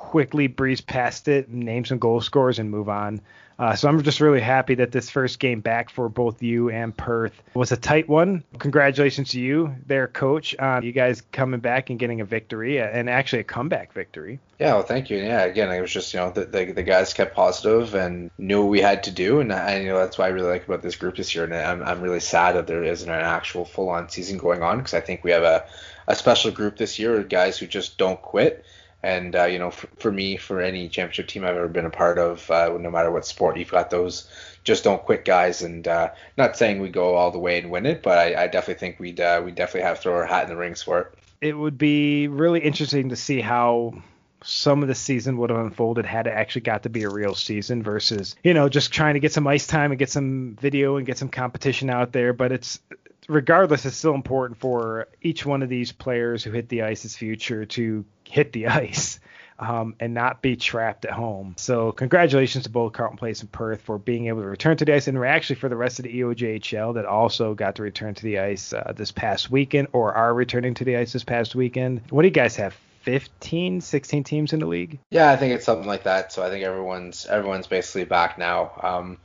quickly 0.00 0.46
breeze 0.46 0.80
past 0.80 1.28
it 1.28 1.48
name 1.50 1.84
some 1.84 1.98
goal 1.98 2.20
scores 2.20 2.58
and 2.58 2.70
move 2.70 2.88
on 2.88 3.20
uh, 3.60 3.76
so 3.76 3.90
I'm 3.90 4.02
just 4.02 4.22
really 4.22 4.40
happy 4.40 4.74
that 4.76 4.90
this 4.90 5.10
first 5.10 5.38
game 5.38 5.60
back 5.60 5.90
for 5.90 6.08
both 6.08 6.42
you 6.42 6.70
and 6.70 6.96
Perth 6.96 7.42
was 7.52 7.70
a 7.70 7.76
tight 7.76 8.08
one. 8.08 8.42
Congratulations 8.58 9.28
to 9.32 9.40
you, 9.40 9.76
their 9.84 10.08
coach, 10.08 10.56
on 10.58 10.82
you 10.82 10.92
guys 10.92 11.22
coming 11.30 11.60
back 11.60 11.90
and 11.90 11.98
getting 11.98 12.22
a 12.22 12.24
victory, 12.24 12.80
uh, 12.80 12.86
and 12.86 13.10
actually 13.10 13.40
a 13.40 13.44
comeback 13.44 13.92
victory. 13.92 14.40
Yeah, 14.58 14.72
well, 14.72 14.82
thank 14.82 15.10
you. 15.10 15.18
Yeah, 15.18 15.42
again, 15.42 15.70
it 15.70 15.78
was 15.82 15.92
just 15.92 16.14
you 16.14 16.20
know 16.20 16.30
the, 16.30 16.46
the, 16.46 16.72
the 16.72 16.82
guys 16.82 17.12
kept 17.12 17.34
positive 17.36 17.94
and 17.94 18.30
knew 18.38 18.62
what 18.62 18.70
we 18.70 18.80
had 18.80 19.02
to 19.02 19.10
do, 19.10 19.40
and 19.40 19.52
I 19.52 19.80
you 19.80 19.88
know 19.88 19.98
that's 19.98 20.16
what 20.16 20.24
I 20.24 20.28
really 20.28 20.48
like 20.48 20.64
about 20.64 20.80
this 20.80 20.96
group 20.96 21.16
this 21.16 21.34
year, 21.34 21.44
and 21.44 21.54
I'm 21.54 21.82
I'm 21.82 22.00
really 22.00 22.20
sad 22.20 22.56
that 22.56 22.66
there 22.66 22.82
isn't 22.82 23.10
an 23.10 23.20
actual 23.20 23.66
full 23.66 23.90
on 23.90 24.08
season 24.08 24.38
going 24.38 24.62
on 24.62 24.78
because 24.78 24.94
I 24.94 25.02
think 25.02 25.22
we 25.22 25.32
have 25.32 25.42
a 25.42 25.66
a 26.08 26.16
special 26.16 26.50
group 26.50 26.78
this 26.78 26.98
year 26.98 27.20
of 27.20 27.28
guys 27.28 27.58
who 27.58 27.66
just 27.66 27.98
don't 27.98 28.22
quit 28.22 28.64
and 29.02 29.34
uh, 29.34 29.44
you 29.44 29.58
know, 29.58 29.70
for, 29.70 29.86
for, 29.98 30.12
me, 30.12 30.36
for 30.36 30.60
any 30.60 30.88
championship 30.88 31.28
team 31.28 31.44
I've 31.44 31.56
ever 31.56 31.68
been 31.68 31.86
a 31.86 31.90
part 31.90 32.18
of, 32.18 32.50
uh, 32.50 32.76
no 32.78 32.90
matter 32.90 33.10
what 33.10 33.26
sport, 33.26 33.56
you've 33.56 33.70
got 33.70 33.90
those 33.90 34.28
just 34.64 34.84
don't 34.84 35.02
quit, 35.02 35.24
guys. 35.24 35.62
And 35.62 35.86
uh, 35.88 36.10
not 36.36 36.56
saying 36.56 36.80
we 36.80 36.90
go 36.90 37.14
all 37.14 37.30
the 37.30 37.38
way 37.38 37.58
and 37.58 37.70
win 37.70 37.86
it, 37.86 38.02
but 38.02 38.18
I, 38.18 38.44
I 38.44 38.46
definitely 38.46 38.80
think 38.80 38.98
we'd 38.98 39.20
uh, 39.20 39.42
we 39.44 39.52
definitely 39.52 39.88
have 39.88 39.96
to 39.96 40.02
throw 40.02 40.14
our 40.14 40.26
hat 40.26 40.44
in 40.44 40.50
the 40.50 40.56
rings 40.56 40.82
for 40.82 41.00
it. 41.00 41.14
It 41.40 41.54
would 41.54 41.78
be 41.78 42.28
really 42.28 42.60
interesting 42.60 43.08
to 43.08 43.16
see 43.16 43.40
how 43.40 43.94
some 44.42 44.82
of 44.82 44.88
the 44.88 44.94
season 44.94 45.36
would 45.36 45.50
have 45.50 45.58
unfolded 45.58 46.06
had 46.06 46.26
it 46.26 46.30
actually 46.30 46.62
got 46.62 46.82
to 46.82 46.88
be 46.88 47.02
a 47.02 47.10
real 47.10 47.34
season 47.34 47.82
versus 47.82 48.36
you 48.42 48.54
know 48.54 48.70
just 48.70 48.90
trying 48.90 49.12
to 49.14 49.20
get 49.20 49.32
some 49.32 49.46
ice 49.46 49.66
time 49.66 49.92
and 49.92 49.98
get 49.98 50.08
some 50.08 50.56
video 50.58 50.96
and 50.96 51.06
get 51.06 51.18
some 51.18 51.28
competition 51.28 51.90
out 51.90 52.12
there 52.12 52.32
but 52.32 52.50
it's 52.50 52.80
regardless 53.28 53.84
it's 53.84 53.96
still 53.96 54.14
important 54.14 54.58
for 54.58 55.08
each 55.20 55.44
one 55.44 55.62
of 55.62 55.68
these 55.68 55.92
players 55.92 56.42
who 56.42 56.50
hit 56.50 56.70
the 56.70 56.82
ice's 56.82 57.14
future 57.14 57.66
to 57.66 58.02
hit 58.30 58.52
the 58.52 58.66
ice 58.68 59.20
um, 59.60 59.94
and 60.00 60.14
not 60.14 60.40
be 60.40 60.56
trapped 60.56 61.04
at 61.04 61.12
home. 61.12 61.54
So 61.58 61.92
congratulations 61.92 62.64
to 62.64 62.70
both 62.70 62.94
Carleton 62.94 63.18
Place 63.18 63.42
and 63.42 63.52
Perth 63.52 63.82
for 63.82 63.98
being 63.98 64.26
able 64.28 64.40
to 64.40 64.48
return 64.48 64.76
to 64.78 64.84
the 64.84 64.94
ice, 64.94 65.06
and 65.06 65.18
actually 65.18 65.56
for 65.56 65.68
the 65.68 65.76
rest 65.76 65.98
of 65.98 66.04
the 66.04 66.20
EOJHL 66.20 66.94
that 66.94 67.04
also 67.04 67.54
got 67.54 67.76
to 67.76 67.82
return 67.82 68.14
to 68.14 68.22
the 68.22 68.38
ice 68.38 68.72
uh, 68.72 68.92
this 68.96 69.12
past 69.12 69.50
weekend 69.50 69.88
or 69.92 70.14
are 70.14 70.32
returning 70.32 70.74
to 70.74 70.84
the 70.84 70.96
ice 70.96 71.12
this 71.12 71.24
past 71.24 71.54
weekend. 71.54 72.00
What 72.10 72.22
do 72.22 72.28
you 72.28 72.32
guys 72.32 72.56
have? 72.56 72.74
15, 73.02 73.80
16 73.80 74.24
teams 74.24 74.52
in 74.52 74.60
the 74.60 74.66
league? 74.66 74.98
Yeah, 75.10 75.30
I 75.30 75.36
think 75.36 75.54
it's 75.54 75.64
something 75.64 75.86
like 75.86 76.02
that. 76.02 76.32
So 76.32 76.42
I 76.42 76.50
think 76.50 76.64
everyone's 76.64 77.24
everyone's 77.26 77.66
basically 77.66 78.04
back 78.04 78.36
now. 78.36 78.72
Um, 78.82 79.18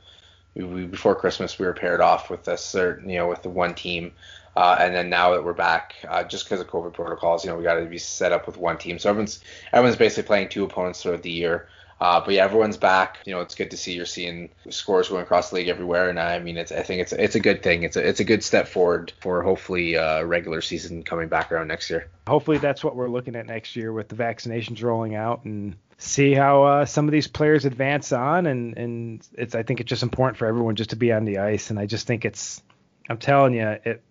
we, 0.54 0.64
we, 0.64 0.86
before 0.86 1.14
Christmas 1.14 1.58
we 1.58 1.66
were 1.66 1.74
paired 1.74 2.00
off 2.00 2.30
with 2.30 2.48
a 2.48 2.56
certain, 2.56 3.10
you 3.10 3.18
know, 3.18 3.28
with 3.28 3.42
the 3.42 3.50
one 3.50 3.74
team. 3.74 4.12
Uh, 4.56 4.74
and 4.80 4.94
then 4.94 5.10
now 5.10 5.32
that 5.32 5.44
we're 5.44 5.52
back, 5.52 5.94
uh, 6.08 6.24
just 6.24 6.46
because 6.46 6.60
of 6.60 6.66
COVID 6.66 6.94
protocols, 6.94 7.44
you 7.44 7.50
know, 7.50 7.56
we 7.58 7.62
got 7.62 7.74
to 7.74 7.84
be 7.84 7.98
set 7.98 8.32
up 8.32 8.46
with 8.46 8.56
one 8.56 8.78
team. 8.78 8.98
So 8.98 9.10
everyone's 9.10 9.40
everyone's 9.72 9.98
basically 9.98 10.26
playing 10.26 10.48
two 10.48 10.64
opponents 10.64 11.02
throughout 11.02 11.22
the 11.22 11.30
year. 11.30 11.68
Uh, 12.00 12.20
but 12.20 12.34
yeah, 12.34 12.44
everyone's 12.44 12.76
back. 12.76 13.18
You 13.24 13.34
know, 13.34 13.40
it's 13.40 13.54
good 13.54 13.70
to 13.70 13.76
see 13.76 13.92
you're 13.92 14.06
seeing 14.06 14.50
scores 14.68 15.08
going 15.08 15.22
across 15.22 15.50
the 15.50 15.56
league 15.56 15.68
everywhere, 15.68 16.10
and 16.10 16.20
I 16.20 16.38
mean, 16.38 16.56
it's 16.56 16.72
I 16.72 16.82
think 16.82 17.00
it's 17.02 17.12
it's 17.12 17.34
a 17.34 17.40
good 17.40 17.62
thing. 17.62 17.84
It's 17.84 17.96
a 17.96 18.06
it's 18.06 18.20
a 18.20 18.24
good 18.24 18.44
step 18.44 18.68
forward 18.68 19.12
for 19.20 19.42
hopefully 19.42 19.96
uh, 19.96 20.22
regular 20.22 20.60
season 20.60 21.02
coming 21.02 21.28
back 21.28 21.52
around 21.52 21.68
next 21.68 21.88
year. 21.88 22.08
Hopefully, 22.26 22.58
that's 22.58 22.84
what 22.84 22.96
we're 22.96 23.08
looking 23.08 23.36
at 23.36 23.46
next 23.46 23.76
year 23.76 23.92
with 23.92 24.08
the 24.08 24.16
vaccinations 24.16 24.82
rolling 24.82 25.14
out 25.14 25.44
and 25.44 25.76
see 25.96 26.34
how 26.34 26.64
uh, 26.64 26.84
some 26.84 27.08
of 27.08 27.12
these 27.12 27.28
players 27.28 27.64
advance 27.64 28.12
on. 28.12 28.46
And 28.46 28.76
and 28.76 29.28
it's 29.32 29.54
I 29.54 29.62
think 29.62 29.80
it's 29.80 29.88
just 29.88 30.02
important 30.02 30.36
for 30.36 30.46
everyone 30.46 30.76
just 30.76 30.90
to 30.90 30.96
be 30.96 31.12
on 31.12 31.24
the 31.24 31.38
ice. 31.38 31.70
And 31.70 31.78
I 31.78 31.86
just 31.86 32.06
think 32.06 32.26
it's 32.26 32.62
I'm 33.08 33.18
telling 33.18 33.54
you, 33.54 33.76
it 33.84 34.02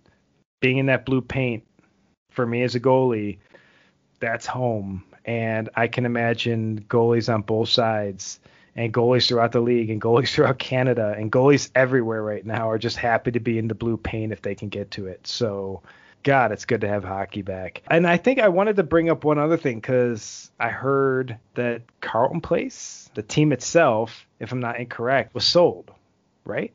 being 0.65 0.77
in 0.77 0.85
that 0.87 1.05
blue 1.05 1.21
paint 1.21 1.63
for 2.29 2.45
me 2.45 2.63
as 2.63 2.75
a 2.75 2.79
goalie, 2.79 3.37
that's 4.19 4.45
home 4.45 5.03
and 5.25 5.69
I 5.75 5.87
can 5.87 6.05
imagine 6.05 6.85
goalies 6.87 7.33
on 7.33 7.41
both 7.41 7.69
sides 7.69 8.39
and 8.75 8.93
goalies 8.93 9.27
throughout 9.27 9.51
the 9.51 9.59
league 9.59 9.89
and 9.89 10.01
goalies 10.01 10.29
throughout 10.33 10.59
Canada 10.59 11.15
and 11.17 11.31
goalies 11.31 11.69
everywhere 11.75 12.21
right 12.21 12.45
now 12.45 12.69
are 12.69 12.77
just 12.77 12.97
happy 12.97 13.31
to 13.31 13.39
be 13.39 13.57
in 13.57 13.67
the 13.67 13.75
blue 13.75 13.97
paint 13.97 14.31
if 14.31 14.41
they 14.41 14.55
can 14.55 14.69
get 14.69 14.91
to 14.91 15.07
it. 15.07 15.25
So, 15.25 15.81
God, 16.23 16.51
it's 16.51 16.65
good 16.65 16.81
to 16.81 16.87
have 16.87 17.03
hockey 17.03 17.41
back. 17.41 17.81
And 17.89 18.07
I 18.07 18.17
think 18.17 18.39
I 18.39 18.49
wanted 18.49 18.75
to 18.77 18.83
bring 18.83 19.09
up 19.09 19.23
one 19.23 19.39
other 19.39 19.57
thing 19.57 19.79
because 19.79 20.51
I 20.59 20.69
heard 20.69 21.37
that 21.55 21.81
Carleton 22.01 22.41
Place, 22.41 23.09
the 23.15 23.23
team 23.23 23.51
itself, 23.51 24.27
if 24.39 24.51
I'm 24.51 24.59
not 24.59 24.79
incorrect, 24.79 25.33
was 25.33 25.45
sold, 25.45 25.91
right? 26.43 26.73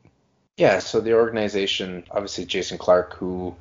Yeah. 0.57 0.79
So 0.79 0.99
the 0.99 1.13
organization, 1.13 2.03
obviously 2.11 2.45
Jason 2.45 2.77
Clark, 2.77 3.13
who 3.15 3.55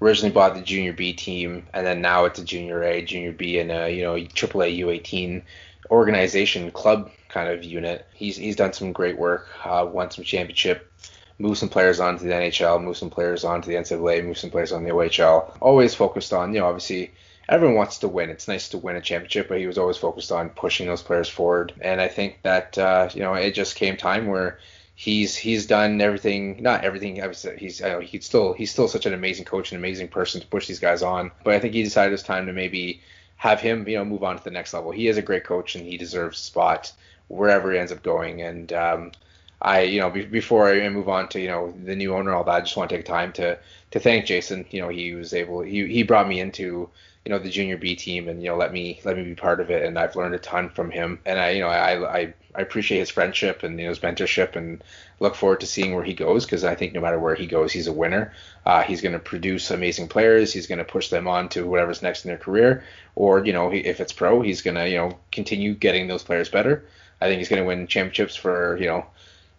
originally 0.00 0.32
bought 0.32 0.54
the 0.54 0.62
junior 0.62 0.92
B 0.92 1.12
team, 1.12 1.66
and 1.72 1.86
then 1.86 2.00
now 2.00 2.24
it's 2.24 2.38
a 2.38 2.44
junior 2.44 2.82
A, 2.82 3.02
junior 3.02 3.32
B, 3.32 3.58
and 3.58 3.70
a 3.70 3.90
you 3.90 4.02
know 4.02 4.14
AAA 4.14 4.78
U18 4.80 5.42
organization 5.90 6.70
club 6.70 7.10
kind 7.28 7.48
of 7.48 7.64
unit. 7.64 8.06
He's 8.14 8.36
he's 8.36 8.56
done 8.56 8.72
some 8.72 8.92
great 8.92 9.18
work, 9.18 9.48
uh, 9.64 9.86
won 9.90 10.10
some 10.10 10.24
championship, 10.24 10.90
moved 11.38 11.58
some 11.58 11.68
players 11.68 12.00
on 12.00 12.18
to 12.18 12.24
the 12.24 12.30
NHL, 12.30 12.82
moved 12.82 12.98
some 12.98 13.10
players 13.10 13.44
on 13.44 13.62
to 13.62 13.68
the 13.68 13.76
NCAA, 13.76 14.24
moved 14.24 14.38
some 14.38 14.50
players 14.50 14.72
on 14.72 14.84
the 14.84 14.90
OHL. 14.90 15.56
Always 15.60 15.94
focused 15.94 16.32
on 16.32 16.54
you 16.54 16.60
know 16.60 16.66
obviously 16.66 17.12
everyone 17.48 17.76
wants 17.76 17.98
to 17.98 18.08
win. 18.08 18.30
It's 18.30 18.48
nice 18.48 18.68
to 18.70 18.78
win 18.78 18.96
a 18.96 19.00
championship, 19.00 19.48
but 19.48 19.58
he 19.58 19.66
was 19.66 19.78
always 19.78 19.96
focused 19.96 20.32
on 20.32 20.50
pushing 20.50 20.86
those 20.86 21.02
players 21.02 21.28
forward. 21.28 21.74
And 21.80 22.00
I 22.00 22.08
think 22.08 22.40
that 22.42 22.78
uh, 22.78 23.10
you 23.12 23.20
know 23.20 23.34
it 23.34 23.52
just 23.52 23.76
came 23.76 23.96
time 23.96 24.26
where 24.26 24.58
he's 24.94 25.36
he's 25.36 25.66
done 25.66 26.00
everything 26.00 26.62
not 26.62 26.84
everything 26.84 27.20
he's 27.58 27.82
I 27.82 27.88
know 27.88 28.00
he's 28.00 28.24
still 28.24 28.52
he's 28.52 28.70
still 28.70 28.88
such 28.88 29.06
an 29.06 29.14
amazing 29.14 29.44
coach 29.44 29.72
and 29.72 29.78
amazing 29.78 30.08
person 30.08 30.40
to 30.40 30.46
push 30.46 30.68
these 30.68 30.78
guys 30.78 31.02
on 31.02 31.32
but 31.42 31.54
I 31.54 31.58
think 31.58 31.74
he 31.74 31.82
decided 31.82 32.12
it's 32.12 32.22
time 32.22 32.46
to 32.46 32.52
maybe 32.52 33.00
have 33.36 33.60
him 33.60 33.86
you 33.88 33.96
know 33.96 34.04
move 34.04 34.24
on 34.24 34.38
to 34.38 34.44
the 34.44 34.50
next 34.50 34.72
level. 34.72 34.90
He 34.90 35.08
is 35.08 35.16
a 35.16 35.22
great 35.22 35.44
coach 35.44 35.74
and 35.74 35.86
he 35.86 35.96
deserves 35.96 36.38
a 36.38 36.42
spot 36.42 36.92
wherever 37.28 37.72
he 37.72 37.78
ends 37.78 37.92
up 37.92 38.02
going. 38.02 38.42
And 38.42 38.72
um, 38.72 39.12
I 39.60 39.82
you 39.82 40.00
know 40.00 40.10
be, 40.10 40.24
before 40.24 40.70
I 40.70 40.88
move 40.88 41.08
on 41.08 41.28
to 41.30 41.40
you 41.40 41.48
know 41.48 41.74
the 41.84 41.96
new 41.96 42.14
owner 42.14 42.32
all 42.32 42.44
that 42.44 42.54
I 42.54 42.60
just 42.60 42.76
want 42.76 42.90
to 42.90 42.96
take 42.96 43.06
time 43.06 43.32
to 43.34 43.58
to 43.90 44.00
thank 44.00 44.26
Jason. 44.26 44.64
You 44.70 44.82
know 44.82 44.88
he 44.88 45.14
was 45.14 45.34
able 45.34 45.60
he 45.60 45.86
he 45.86 46.02
brought 46.02 46.28
me 46.28 46.40
into 46.40 46.88
you 47.24 47.30
know 47.30 47.38
the 47.38 47.50
junior 47.50 47.76
B 47.76 47.96
team 47.96 48.28
and 48.28 48.42
you 48.42 48.50
know 48.50 48.56
let 48.56 48.72
me 48.72 49.00
let 49.04 49.16
me 49.16 49.24
be 49.24 49.34
part 49.34 49.60
of 49.60 49.70
it 49.70 49.84
and 49.84 49.98
I've 49.98 50.16
learned 50.16 50.34
a 50.34 50.38
ton 50.38 50.68
from 50.68 50.90
him 50.90 51.18
and 51.24 51.38
I 51.38 51.50
you 51.50 51.60
know 51.60 51.68
I 51.68 52.18
I 52.18 52.34
I 52.54 52.60
appreciate 52.60 53.00
his 53.00 53.10
friendship 53.10 53.62
and 53.62 53.78
you 53.78 53.84
know, 53.84 53.90
his 53.90 53.98
mentorship, 53.98 54.54
and 54.54 54.82
look 55.18 55.34
forward 55.34 55.60
to 55.60 55.66
seeing 55.66 55.94
where 55.94 56.04
he 56.04 56.14
goes 56.14 56.44
because 56.44 56.64
I 56.64 56.74
think 56.74 56.92
no 56.92 57.00
matter 57.00 57.18
where 57.18 57.34
he 57.34 57.46
goes, 57.46 57.72
he's 57.72 57.88
a 57.88 57.92
winner. 57.92 58.32
Uh, 58.64 58.82
he's 58.82 59.00
going 59.00 59.12
to 59.12 59.18
produce 59.18 59.70
amazing 59.70 60.08
players. 60.08 60.52
He's 60.52 60.68
going 60.68 60.78
to 60.78 60.84
push 60.84 61.08
them 61.08 61.26
on 61.26 61.48
to 61.50 61.66
whatever's 61.66 62.02
next 62.02 62.24
in 62.24 62.28
their 62.28 62.38
career, 62.38 62.84
or 63.16 63.44
you 63.44 63.52
know, 63.52 63.72
if 63.72 64.00
it's 64.00 64.12
pro, 64.12 64.40
he's 64.40 64.62
going 64.62 64.76
to 64.76 64.88
you 64.88 64.96
know 64.96 65.18
continue 65.32 65.74
getting 65.74 66.06
those 66.06 66.22
players 66.22 66.48
better. 66.48 66.84
I 67.20 67.26
think 67.26 67.38
he's 67.38 67.48
going 67.48 67.62
to 67.62 67.66
win 67.66 67.86
championships 67.86 68.36
for 68.36 68.76
you 68.76 68.86
know 68.86 69.06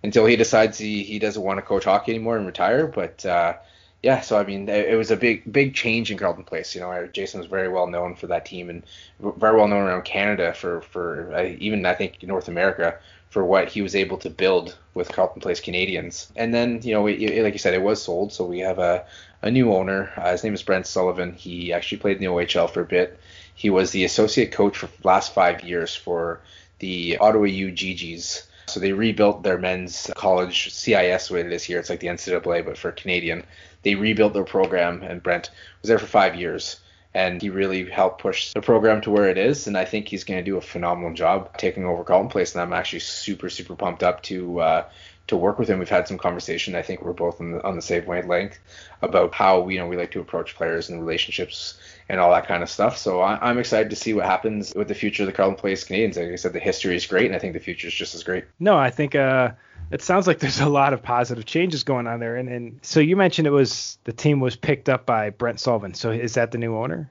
until 0.03 0.25
he 0.25 0.35
decides 0.35 0.77
he, 0.77 1.03
he 1.03 1.19
doesn't 1.19 1.41
want 1.41 1.57
to 1.57 1.63
coach 1.63 1.83
hockey 1.83 2.13
anymore 2.13 2.37
and 2.37 2.45
retire. 2.45 2.87
But 2.87 3.25
uh, 3.25 3.55
yeah, 4.05 4.21
so 4.21 4.37
I 4.37 4.43
mean, 4.43 4.69
it 4.69 4.95
was 4.95 5.09
a 5.09 5.17
big 5.17 5.51
big 5.51 5.73
change 5.73 6.11
in 6.11 6.19
Carleton 6.19 6.43
Place. 6.43 6.75
You 6.75 6.81
know, 6.81 7.07
Jason 7.11 7.39
was 7.39 7.49
very 7.49 7.67
well 7.67 7.87
known 7.87 8.13
for 8.13 8.27
that 8.27 8.45
team 8.45 8.69
and 8.69 8.83
very 9.19 9.57
well 9.57 9.67
known 9.67 9.81
around 9.81 10.03
Canada 10.03 10.53
for 10.53 10.81
for 10.81 11.33
uh, 11.33 11.55
even 11.57 11.83
I 11.87 11.95
think 11.95 12.21
North 12.21 12.47
America 12.47 12.99
for 13.31 13.43
what 13.43 13.67
he 13.67 13.81
was 13.81 13.95
able 13.95 14.19
to 14.19 14.29
build 14.29 14.77
with 14.93 15.11
Carleton 15.11 15.41
Place 15.41 15.59
Canadians. 15.59 16.31
And 16.35 16.53
then 16.53 16.81
you 16.83 16.93
know, 16.93 17.07
it, 17.07 17.43
like 17.43 17.53
you 17.53 17.57
said, 17.57 17.73
it 17.73 17.81
was 17.81 17.99
sold, 17.99 18.31
so 18.31 18.45
we 18.45 18.59
have 18.59 18.77
a 18.77 19.05
a 19.41 19.49
new 19.49 19.73
owner. 19.73 20.13
Uh, 20.17 20.33
his 20.33 20.43
name 20.43 20.53
is 20.53 20.61
Brent 20.61 20.85
Sullivan. 20.85 21.33
He 21.33 21.73
actually 21.73 21.97
played 21.97 22.17
in 22.17 22.21
the 22.21 22.29
OHL 22.29 22.69
for 22.69 22.81
a 22.81 22.85
bit. 22.85 23.19
He 23.55 23.71
was 23.71 23.89
the 23.89 24.05
associate 24.05 24.51
coach 24.51 24.77
for 24.77 24.85
the 24.85 25.07
last 25.07 25.33
five 25.33 25.63
years 25.63 25.95
for 25.95 26.41
the 26.77 27.17
Ottawa 27.17 27.45
U 27.45 27.71
Gee-Gees. 27.71 28.43
So 28.67 28.79
they 28.79 28.93
rebuilt 28.93 29.43
their 29.43 29.57
men's 29.57 30.11
college 30.15 30.73
CIS 30.73 31.29
way 31.29 31.43
this 31.43 31.69
year. 31.69 31.79
It's 31.79 31.89
like 31.89 31.99
the 31.99 32.07
NCAA, 32.07 32.65
but 32.65 32.77
for 32.77 32.91
Canadian 32.91 33.45
they 33.85 33.95
rebuilt 33.95 34.33
their 34.33 34.43
program, 34.43 35.03
and 35.03 35.23
Brent 35.23 35.51
was 35.81 35.87
there 35.87 35.99
for 35.99 36.07
five 36.07 36.35
years. 36.35 36.81
And 37.13 37.41
he 37.41 37.49
really 37.49 37.89
helped 37.89 38.21
push 38.21 38.51
the 38.51 38.61
program 38.61 38.99
to 39.01 39.11
where 39.11 39.29
it 39.29 39.37
is, 39.37 39.67
and 39.67 39.77
I 39.77 39.85
think 39.85 40.09
he's 40.09 40.25
going 40.25 40.43
to 40.43 40.43
do 40.43 40.57
a 40.57 40.61
phenomenal 40.61 41.13
job 41.13 41.57
taking 41.57 41.85
over 41.85 42.03
Carleton 42.03 42.29
Place. 42.29 42.53
And 42.53 42.61
I'm 42.61 42.73
actually 42.73 42.99
super, 42.99 43.49
super 43.49 43.73
pumped 43.73 44.03
up 44.03 44.21
to 44.23 44.59
uh, 44.59 44.85
to 45.27 45.37
work 45.37 45.57
with 45.57 45.69
him. 45.69 45.79
We've 45.79 45.87
had 45.87 46.09
some 46.09 46.17
conversation. 46.17 46.75
I 46.75 46.81
think 46.81 47.01
we're 47.01 47.13
both 47.13 47.39
on 47.39 47.53
the, 47.53 47.63
on 47.63 47.77
the 47.77 47.81
same 47.81 48.05
wavelength 48.05 48.59
about 49.01 49.33
how 49.33 49.69
you 49.69 49.79
know 49.79 49.87
we 49.87 49.95
like 49.95 50.11
to 50.11 50.19
approach 50.19 50.55
players 50.55 50.89
and 50.89 50.99
relationships 50.99 51.79
and 52.09 52.19
all 52.19 52.31
that 52.31 52.47
kind 52.47 52.61
of 52.61 52.69
stuff. 52.69 52.97
So 52.97 53.21
I, 53.21 53.49
am 53.49 53.59
excited 53.59 53.91
to 53.91 53.95
see 53.95 54.13
what 54.13 54.25
happens 54.25 54.73
with 54.75 54.89
the 54.89 54.95
future 54.95 55.23
of 55.23 55.27
the 55.27 55.33
Carleton 55.33 55.57
Place 55.57 55.85
Canadians. 55.85 56.17
Like 56.17 56.33
I 56.33 56.35
said, 56.35 56.51
the 56.51 56.59
history 56.59 56.97
is 56.97 57.05
great, 57.05 57.27
and 57.27 57.35
I 57.35 57.39
think 57.39 57.53
the 57.53 57.59
future 57.59 57.87
is 57.87 57.93
just 57.93 58.13
as 58.13 58.23
great. 58.23 58.43
No, 58.59 58.75
I 58.75 58.89
think 58.89 59.15
uh, 59.15 59.51
it 59.91 60.01
sounds 60.01 60.27
like 60.27 60.39
there's 60.39 60.59
a 60.59 60.69
lot 60.69 60.93
of 60.93 61.01
positive 61.01 61.45
changes 61.45 61.83
going 61.83 62.07
on 62.07 62.19
there. 62.19 62.35
And, 62.35 62.49
and 62.49 62.79
so 62.81 62.99
you 62.99 63.15
mentioned 63.15 63.47
it 63.47 63.51
was 63.51 63.97
the 64.03 64.13
team 64.13 64.39
was 64.39 64.55
picked 64.55 64.89
up 64.89 65.05
by 65.05 65.29
Brent 65.29 65.59
Sullivan. 65.59 65.93
So 65.93 66.11
is 66.11 66.33
that 66.33 66.51
the 66.51 66.57
new 66.57 66.75
owner? 66.75 67.09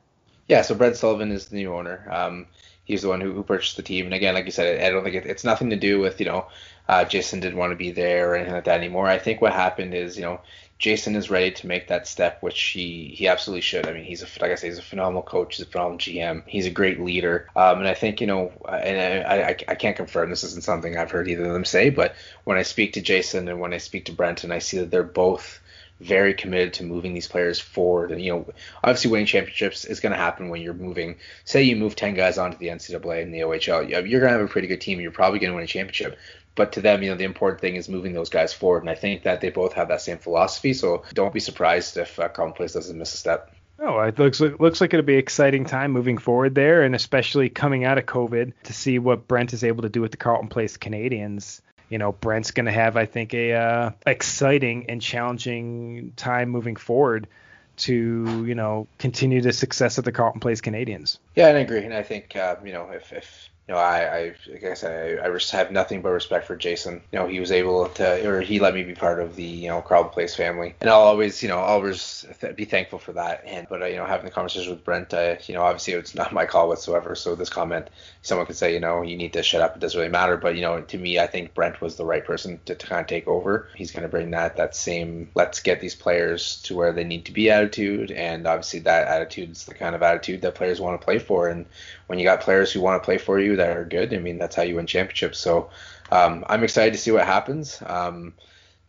Yeah, 0.49 0.63
so 0.63 0.75
Brent 0.75 0.97
Sullivan 0.97 1.31
is 1.33 1.47
the 1.47 1.57
new 1.57 1.75
owner. 1.75 2.07
Um, 2.11 2.47
he's 2.85 3.03
the 3.03 3.09
one 3.09 3.21
who, 3.21 3.33
who, 3.33 3.43
purchased 3.43 3.77
the 3.77 3.83
team. 3.83 4.05
And 4.05 4.15
again, 4.15 4.35
like 4.35 4.45
you 4.45 4.51
said, 4.51 4.83
I 4.83 4.91
don't 4.91 5.03
think 5.03 5.17
it, 5.17 5.27
it's 5.27 5.45
nothing 5.45 5.71
to 5.71 5.77
do 5.77 5.99
with 5.99 6.21
you 6.21 6.27
know 6.27 6.47
uh, 6.89 7.05
Jason 7.05 7.41
didn't 7.41 7.59
want 7.59 7.73
to 7.73 7.77
be 7.77 7.91
there 7.91 8.31
or 8.31 8.35
anything 8.37 8.55
like 8.55 8.65
that 8.65 8.79
anymore. 8.79 9.07
I 9.07 9.19
think 9.19 9.41
what 9.41 9.53
happened 9.53 9.95
is 9.95 10.17
you 10.17 10.23
know 10.23 10.41
Jason 10.85 11.17
is 11.17 11.31
ready 11.31 11.51
to 11.51 11.67
make 11.67 11.89
that 11.89 12.07
step, 12.07 12.43
which 12.43 12.61
he 12.61 13.15
he 13.17 13.27
absolutely 13.27 13.63
should. 13.63 13.87
I 13.87 13.95
mean, 13.95 14.05
he's 14.05 14.23
a 14.23 14.27
like 14.39 14.51
I 14.51 14.55
say, 14.55 14.69
he's 14.69 14.77
a 14.77 14.83
phenomenal 14.83 15.23
coach, 15.23 15.57
he's 15.57 15.67
a 15.67 15.71
phenomenal 15.71 15.97
GM, 15.97 16.43
he's 16.47 16.67
a 16.67 16.71
great 16.71 17.01
leader, 17.01 17.49
um, 17.57 17.79
and 17.79 17.89
I 17.89 17.95
think 17.95 18.21
you 18.21 18.27
know, 18.27 18.53
and 18.69 19.27
I, 19.27 19.49
I, 19.49 19.57
I 19.67 19.75
can't 19.77 19.97
confirm 19.97 20.29
this 20.29 20.45
isn't 20.45 20.63
something 20.63 20.95
I've 20.95 21.11
heard 21.11 21.27
either 21.27 21.47
of 21.47 21.55
them 21.55 21.65
say, 21.65 21.89
but 21.89 22.15
when 22.45 22.59
I 22.59 22.65
speak 22.65 22.93
to 22.93 23.01
Jason 23.01 23.49
and 23.49 23.61
when 23.61 23.73
I 23.73 23.79
speak 23.79 24.05
to 24.05 24.13
Brenton, 24.13 24.53
I 24.53 24.59
see 24.59 24.77
that 24.77 24.91
they're 24.91 25.03
both 25.03 25.59
very 26.01 26.35
committed 26.35 26.75
to 26.75 26.85
moving 26.85 27.15
these 27.15 27.29
players 27.29 27.59
forward. 27.59 28.13
And 28.13 28.21
you 28.21 28.33
know, 28.33 28.47
obviously 28.83 29.11
winning 29.11 29.25
championships 29.25 29.87
is 29.87 30.01
going 30.01 30.13
to 30.13 30.19
happen 30.19 30.51
when 30.51 30.61
you're 30.61 30.75
moving. 30.75 31.17
Say 31.47 31.63
you 31.63 31.77
move 31.77 31.97
10 31.97 32.13
guys 32.13 32.37
onto 32.37 32.59
the 32.59 32.69
NCAA 32.69 33.23
and 33.23 33.33
the 33.33 33.41
OHL, 33.41 33.89
you're 33.89 34.21
going 34.21 34.33
to 34.33 34.39
have 34.39 34.41
a 34.43 34.49
pretty 34.49 34.69
good 34.69 34.83
team. 34.83 35.01
You're 35.01 35.13
probably 35.13 35.39
going 35.39 35.53
to 35.53 35.55
win 35.55 35.65
a 35.65 35.69
championship 35.69 36.19
but 36.55 36.73
to 36.73 36.81
them, 36.81 37.03
you 37.03 37.11
know, 37.11 37.17
the 37.17 37.25
important 37.25 37.61
thing 37.61 37.77
is 37.77 37.89
moving 37.89 38.13
those 38.13 38.31
guys 38.31 38.53
forward. 38.53 38.83
And 38.83 38.91
I 38.91 38.95
think 38.95 39.25
that 39.25 39.41
they 39.41 39.51
both 39.51 39.73
have 39.75 39.89
that 39.89 40.01
same 40.01 40.19
philosophy. 40.19 40.73
So 40.73 41.03
don't 41.13 41.35
be 41.35 41.41
surprised 41.41 41.97
if 41.97 42.19
uh, 42.19 42.29
Carleton 42.29 42.57
Place 42.57 42.73
doesn't 42.73 42.97
miss 42.97 43.15
a 43.15 43.17
step. 43.17 43.51
Oh, 43.81 43.99
it 44.01 44.19
looks 44.19 44.41
like, 44.41 44.61
looks 44.61 44.81
like 44.81 44.95
it'll 44.95 45.05
be 45.05 45.15
an 45.15 45.19
exciting 45.19 45.65
time 45.65 45.91
moving 45.91 46.17
forward 46.19 46.55
there, 46.55 46.83
and 46.83 46.95
especially 46.95 47.49
coming 47.49 47.85
out 47.85 47.99
of 47.99 48.07
COVID 48.07 48.53
to 48.65 48.73
see 48.73 49.01
what 49.01 49.27
Brent 49.27 49.53
is 49.53 49.65
able 49.65 49.83
to 49.83 49.89
do 49.89 50.01
with 50.01 50.13
the 50.13 50.17
Carleton 50.17 50.49
Place 50.49 50.77
Canadians. 50.77 51.61
you 51.89 51.99
know, 51.99 52.13
Brent's 52.13 52.51
going 52.51 52.67
to 52.67 52.73
have, 52.73 52.97
I 52.97 53.07
think, 53.07 53.35
a 53.35 53.53
uh, 53.53 53.91
exciting 54.07 54.87
and 54.89 55.01
challenging 55.01 56.13
time 56.17 56.49
moving 56.49 56.77
forward 56.77 57.29
to, 57.77 58.45
you 58.47 58.55
know, 58.55 58.87
continue 58.99 59.41
the 59.41 59.53
success 59.53 59.99
of 59.99 60.05
the 60.05 60.13
Carleton 60.13 60.41
Place 60.41 60.61
Canadians. 60.61 61.19
Yeah, 61.35 61.49
and 61.49 61.59
I 61.59 61.61
agree. 61.61 61.85
And 61.85 61.95
I 61.95 62.03
think, 62.03 62.35
uh, 62.37 62.57
you 62.65 62.73
know, 62.73 62.91
if, 62.91 63.13
if 63.13 63.51
you 63.67 63.73
know, 63.73 63.81
I, 63.81 64.17
I 64.17 64.35
like 64.51 64.65
I 64.65 64.75
said, 64.75 65.21
I, 65.21 65.27
I 65.27 65.57
have 65.57 65.73
nothing 65.73 66.03
but 66.03 66.11
respect 66.11 66.47
for 66.47 66.55
Jason. 66.55 67.01
You 67.13 67.19
know, 67.19 67.27
he 67.27 67.41
was 67.41 67.51
able 67.51 67.89
to, 67.89 68.29
or 68.29 68.43
he 68.43 68.61
let 68.61 68.75
me 68.75 68.83
be 68.83 68.95
part 68.95 69.21
of 69.21 69.37
the, 69.37 69.43
you 69.43 69.69
know, 69.69 69.81
Carleton 69.81 70.13
Place 70.13 70.37
family, 70.37 70.75
and 70.83 70.91
I'll 70.91 71.01
always, 71.01 71.43
you 71.43 71.49
know, 71.49 71.59
always 71.59 72.27
th- 72.43 72.57
be 72.57 72.67
thankful 72.67 72.99
for 72.99 73.15
that. 73.15 73.43
And 73.47 73.67
but 73.71 73.81
uh, 73.81 73.87
you 73.87 73.97
know, 73.97 74.05
having 74.05 74.27
the 74.27 74.31
conversation 74.31 74.71
with 74.71 74.85
Brent, 74.85 75.15
uh, 75.15 75.37
you 75.47 75.55
know, 75.55 75.63
obviously 75.63 75.95
it's 75.95 76.15
not 76.15 76.31
my 76.31 76.45
call 76.45 76.69
whatsoever. 76.69 77.15
So 77.15 77.35
this 77.35 77.49
comment, 77.49 77.89
someone 78.21 78.47
could 78.47 78.57
say, 78.57 78.75
you 78.75 78.81
know, 78.81 79.01
you 79.01 79.17
need 79.17 79.33
to 79.33 79.43
shut 79.43 79.63
up. 79.63 79.77
It 79.77 79.81
doesn't 79.81 79.99
really 79.99 80.13
matter. 80.13 80.37
But 80.37 80.57
you 80.57 80.61
know, 80.61 80.83
to 80.83 80.99
me, 80.99 81.19
I 81.19 81.27
think 81.27 81.55
Brent 81.55 81.81
was 81.81 81.97
the 81.97 82.05
right 82.05 82.25
person 82.25 82.61
to, 82.67 82.75
to 82.75 82.87
kind 82.87 83.01
of 83.01 83.07
take 83.07 83.27
over. 83.27 83.71
He's 83.75 83.93
going 83.93 84.03
to 84.03 84.11
bring 84.11 84.31
that 84.33 84.59
that 84.59 84.77
same 84.77 85.31
let's 85.35 85.61
get 85.61 85.81
these 85.81 85.95
players 85.95 86.61
to 86.65 86.77
where 86.77 86.93
they 86.93 87.05
need 87.05 87.25
to 87.25 87.33
be 87.33 87.51
attitude, 87.51 88.11
and 88.11 88.47
obviously 88.47 88.81
that 88.81 89.09
attitude 89.09 89.53
is 89.53 89.65
the 89.65 89.75
kind 89.75 89.95
of 89.95 90.03
attitude 90.03 90.43
that 90.43 90.55
players 90.55 90.83
want 90.83 91.01
to 91.01 91.05
play 91.05 91.19
for. 91.19 91.49
And 91.49 91.65
when 92.07 92.19
you 92.19 92.25
got 92.25 92.41
players 92.41 92.73
who 92.73 92.81
want 92.81 93.03
to 93.03 93.05
play 93.05 93.19
for 93.19 93.39
you 93.39 93.57
that 93.57 93.77
are 93.77 93.85
good, 93.85 94.13
I 94.13 94.19
mean, 94.19 94.39
that's 94.39 94.57
how 94.57 94.63
you 94.63 94.77
win 94.77 94.87
championships. 94.87 95.39
So 95.39 95.71
um, 96.11 96.45
I'm 96.49 96.65
excited 96.65 96.93
to 96.95 97.01
see 97.01 97.11
what 97.11 97.27
happens. 97.27 97.83
Um, 97.87 98.35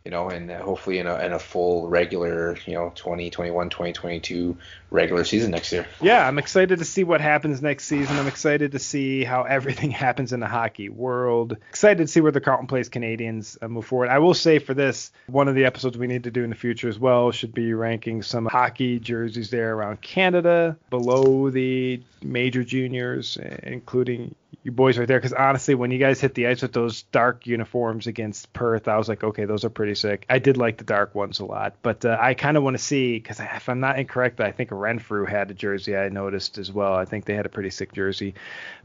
you 0.05 0.11
know, 0.11 0.29
and 0.29 0.51
hopefully 0.51 0.99
in 0.99 1.07
a, 1.07 1.15
in 1.25 1.33
a 1.33 1.39
full 1.39 1.87
regular, 1.87 2.55
you 2.67 2.75
know, 2.75 2.91
2021, 2.93 3.71
2022 3.71 4.55
regular 4.91 5.23
season 5.23 5.49
next 5.49 5.71
year. 5.71 5.87
Yeah, 5.99 6.27
I'm 6.27 6.37
excited 6.37 6.77
to 6.77 6.85
see 6.85 7.03
what 7.03 7.21
happens 7.21 7.59
next 7.59 7.85
season. 7.85 8.15
I'm 8.17 8.27
excited 8.27 8.73
to 8.73 8.79
see 8.79 9.23
how 9.23 9.43
everything 9.49 9.89
happens 9.89 10.31
in 10.31 10.39
the 10.39 10.47
hockey 10.47 10.89
world. 10.89 11.57
Excited 11.71 12.05
to 12.05 12.07
see 12.07 12.21
where 12.21 12.31
the 12.31 12.39
Carleton 12.39 12.67
Place 12.67 12.87
Canadians 12.87 13.57
uh, 13.63 13.67
move 13.67 13.87
forward. 13.87 14.09
I 14.09 14.19
will 14.19 14.35
say 14.35 14.59
for 14.59 14.75
this, 14.75 15.11
one 15.25 15.47
of 15.47 15.55
the 15.55 15.65
episodes 15.65 15.97
we 15.97 16.05
need 16.05 16.25
to 16.25 16.31
do 16.31 16.43
in 16.43 16.51
the 16.51 16.55
future 16.55 16.87
as 16.87 16.99
well 16.99 17.31
should 17.31 17.55
be 17.55 17.73
ranking 17.73 18.21
some 18.21 18.45
hockey 18.45 18.99
jerseys 18.99 19.49
there 19.49 19.73
around 19.73 20.01
Canada 20.01 20.77
below 20.91 21.49
the 21.49 21.99
major 22.21 22.63
juniors, 22.63 23.39
including 23.63 24.35
you 24.63 24.71
boys 24.71 24.97
right 24.97 25.07
there. 25.07 25.19
Because 25.19 25.33
honestly, 25.33 25.75
when 25.75 25.91
you 25.91 25.97
guys 25.97 26.19
hit 26.19 26.33
the 26.33 26.47
ice 26.47 26.61
with 26.61 26.73
those 26.73 27.03
dark 27.03 27.47
uniforms 27.47 28.07
against 28.07 28.51
Perth, 28.53 28.87
I 28.87 28.97
was 28.97 29.07
like, 29.07 29.23
okay, 29.23 29.45
those 29.45 29.65
are 29.65 29.69
pretty 29.69 29.95
sick. 29.95 30.25
I 30.29 30.39
did 30.39 30.57
like 30.57 30.77
the 30.77 30.83
dark 30.83 31.15
ones 31.15 31.39
a 31.39 31.45
lot, 31.45 31.75
but 31.81 32.05
uh, 32.05 32.17
I 32.19 32.33
kind 32.33 32.57
of 32.57 32.63
want 32.63 32.77
to 32.77 32.83
see 32.83 33.13
because 33.13 33.39
if 33.39 33.69
I'm 33.69 33.79
not 33.79 33.99
incorrect, 33.99 34.39
I 34.39 34.51
think 34.51 34.71
Renfrew 34.71 35.25
had 35.25 35.51
a 35.51 35.53
jersey 35.53 35.95
I 35.95 36.09
noticed 36.09 36.57
as 36.57 36.71
well. 36.71 36.93
I 36.93 37.05
think 37.05 37.25
they 37.25 37.35
had 37.35 37.45
a 37.45 37.49
pretty 37.49 37.69
sick 37.69 37.93
jersey, 37.93 38.35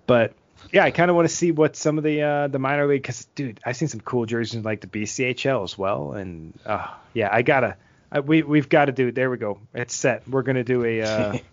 but 0.06 0.34
yeah, 0.72 0.84
I 0.84 0.90
kind 0.90 1.10
of 1.10 1.16
want 1.16 1.28
to 1.28 1.34
see 1.34 1.52
what 1.52 1.76
some 1.76 1.98
of 1.98 2.04
the 2.04 2.22
uh, 2.22 2.48
the 2.48 2.58
minor 2.58 2.86
league 2.86 3.02
because 3.02 3.24
dude, 3.34 3.60
I've 3.64 3.76
seen 3.76 3.88
some 3.88 4.00
cool 4.00 4.26
jerseys 4.26 4.64
like 4.64 4.80
the 4.80 4.86
BCHL 4.86 5.64
as 5.64 5.76
well, 5.76 6.12
and 6.12 6.58
uh, 6.66 6.88
yeah, 7.14 7.28
I 7.32 7.42
gotta. 7.42 7.76
I, 8.12 8.20
we 8.20 8.42
we've 8.42 8.68
got 8.68 8.86
to 8.86 8.92
do. 8.92 9.12
There 9.12 9.30
we 9.30 9.36
go. 9.36 9.60
It's 9.74 9.94
set. 9.94 10.28
We're 10.28 10.42
gonna 10.42 10.64
do 10.64 10.84
a. 10.84 11.02
Uh, 11.02 11.38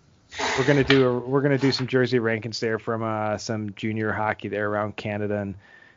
we're 0.58 0.66
gonna 0.66 0.84
do 0.84 1.18
we're 1.26 1.40
gonna 1.40 1.58
do 1.58 1.72
some 1.72 1.86
jersey 1.86 2.18
rankings 2.18 2.60
there 2.60 2.78
from 2.78 3.02
uh, 3.02 3.38
some 3.38 3.74
junior 3.74 4.12
hockey 4.12 4.48
there 4.48 4.68
around 4.68 4.96
Canada 4.96 5.38
and, 5.38 5.54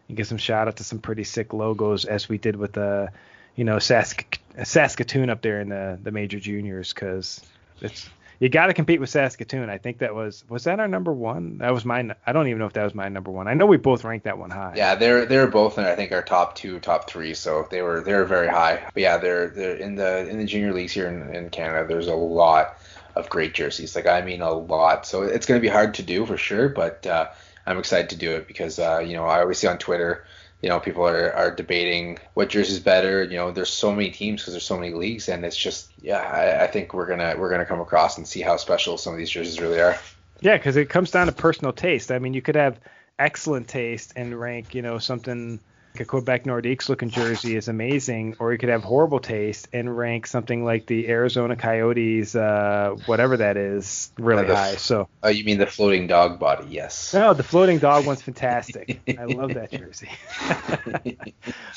and 0.08 0.18
get 0.18 0.28
some 0.28 0.38
shout 0.38 0.68
out 0.68 0.78
to 0.78 0.84
some 0.84 1.00
pretty 1.00 1.24
sick 1.24 1.54
logos 1.54 2.06
as 2.06 2.30
we 2.30 2.38
did 2.38 2.56
with 2.56 2.74
the, 2.74 3.12
you 3.56 3.64
know, 3.64 3.78
Sask- 3.78 4.38
Saskatoon 4.64 5.30
up 5.30 5.42
there 5.42 5.62
in 5.62 5.70
the 5.70 6.00
the 6.02 6.12
major 6.12 6.40
juniors 6.40 6.94
because 6.94 7.42
it's 7.82 8.10
you 8.42 8.50
got 8.50 8.66
to 8.66 8.74
compete 8.74 9.00
with 9.00 9.12
Saskatoon. 9.12 9.70
I 9.70 9.78
think 9.78 10.00
that 10.00 10.16
was 10.16 10.44
was 10.50 10.64
that 10.64 10.80
our 10.80 10.88
number 10.88 11.14
one. 11.14 11.60
That 11.60 11.72
was 11.76 11.86
mine. 11.86 12.16
I 12.26 12.34
don't 12.34 12.48
even 12.48 12.58
know 12.58 12.66
if 12.66 12.74
that 12.74 12.84
was 12.84 12.96
my 12.96 13.08
number 13.08 13.30
one. 13.30 13.48
I 13.48 13.54
know 13.54 13.68
we 13.68 13.78
both 13.78 14.04
ranked 14.04 14.26
that 14.26 14.40
one 14.40 14.50
high. 14.50 14.74
Yeah, 14.76 14.96
they're 14.96 15.28
they're 15.28 15.46
both 15.46 15.78
in 15.78 15.84
I 15.84 15.96
think 15.96 16.12
our 16.12 16.24
top 16.24 16.56
two, 16.56 16.80
top 16.80 17.08
three. 17.08 17.36
So 17.36 17.68
they 17.70 17.84
were 17.84 18.02
they 18.02 18.14
were 18.14 18.26
very 18.26 18.48
high. 18.48 18.90
But 18.96 19.04
yeah, 19.04 19.18
they're 19.18 19.50
they're 19.50 19.76
in 19.76 19.94
the 19.94 20.28
in 20.28 20.40
the 20.40 20.46
junior 20.46 20.74
leagues 20.74 20.92
here 20.92 21.08
in, 21.08 21.36
in 21.36 21.52
Canada. 21.52 21.88
There's 21.88 22.08
a 22.08 22.16
lot 22.16 22.81
of 23.16 23.30
great 23.30 23.54
jerseys. 23.54 23.96
Like 23.96 24.08
I 24.08 24.22
mean 24.22 24.42
a 24.42 24.52
lot. 24.52 25.06
So 25.06 25.24
it's 25.24 25.46
going 25.46 25.60
to 25.60 25.62
be 25.62 25.72
hard 25.72 25.96
to 25.96 26.04
do 26.04 26.26
for 26.26 26.38
sure, 26.38 26.70
but 26.70 27.06
uh, 27.06 27.30
I'm 27.66 27.78
excited 27.78 28.10
to 28.12 28.16
do 28.16 28.36
it 28.36 28.48
because 28.48 28.80
uh, 28.80 29.00
you 29.00 29.16
know 29.16 29.26
I 29.26 29.42
always 29.42 29.60
see 29.60 29.68
on 29.68 29.78
Twitter, 29.78 30.26
you 30.62 30.70
know 30.70 30.80
people 30.80 31.08
are, 31.08 31.34
are 31.34 31.52
debating 31.52 32.20
what 32.34 32.50
jersey 32.50 32.74
is 32.74 32.80
better. 32.80 33.24
You 33.24 33.38
know 33.38 33.52
there's 33.52 33.70
so 33.70 33.92
many 33.92 34.12
teams 34.12 34.42
because 34.42 34.54
there's 34.54 34.66
so 34.66 34.78
many 34.78 34.94
leagues, 34.94 35.30
and 35.30 35.46
it's 35.46 35.58
just 35.58 35.92
yeah 36.02 36.20
I, 36.20 36.64
I 36.64 36.68
think 36.68 36.94
we're 36.94 37.08
gonna 37.08 37.36
we're 37.38 37.50
gonna 37.50 37.66
come 37.66 37.82
across 37.82 38.18
and 38.18 38.28
see 38.28 38.42
how 38.42 38.58
special 38.58 38.98
some 38.98 39.14
of 39.14 39.20
these 39.20 39.30
jerseys 39.30 39.60
really 39.60 39.80
are. 39.80 39.98
Yeah, 40.42 40.58
because 40.58 40.76
it 40.76 40.90
comes 40.90 41.12
down 41.12 41.28
to 41.28 41.34
personal 41.34 41.74
taste. 41.74 42.12
I 42.12 42.20
mean 42.20 42.34
you 42.34 42.42
could 42.42 42.56
have 42.56 42.80
excellent 43.20 43.68
taste 43.68 44.14
and 44.16 44.40
rank 44.40 44.74
you 44.74 44.82
know 44.82 44.98
something 44.98 45.60
a 46.00 46.06
Quebec 46.06 46.46
Nordiques 46.46 46.90
looking 46.90 47.10
jersey 47.10 47.56
is 47.56 47.68
amazing, 47.68 48.36
or 48.40 48.52
you 48.52 48.58
could 48.58 48.70
have 48.70 48.84
horrible 48.84 49.20
taste 49.20 49.68
and 49.74 49.96
rank 49.96 50.28
something 50.28 50.64
like 50.64 50.86
the 50.86 51.10
Arizona 51.10 51.56
Coyotes, 51.56 52.36
uh, 52.36 52.96
whatever 53.06 53.38
that 53.38 53.58
is, 53.58 54.12
really 54.18 54.48
high. 54.48 54.76
So. 54.76 55.08
Oh, 55.24 55.30
you 55.30 55.44
mean 55.44 55.58
the 55.58 55.68
floating 55.68 56.08
dog 56.08 56.40
body? 56.40 56.68
Yes. 56.70 57.14
No, 57.14 57.34
the 57.34 57.44
floating 57.44 57.80
dog 57.80 58.06
one's 58.06 58.22
fantastic. 58.22 59.02
I 59.18 59.26
love 59.26 59.54
that 59.54 59.72
jersey. 59.78 60.10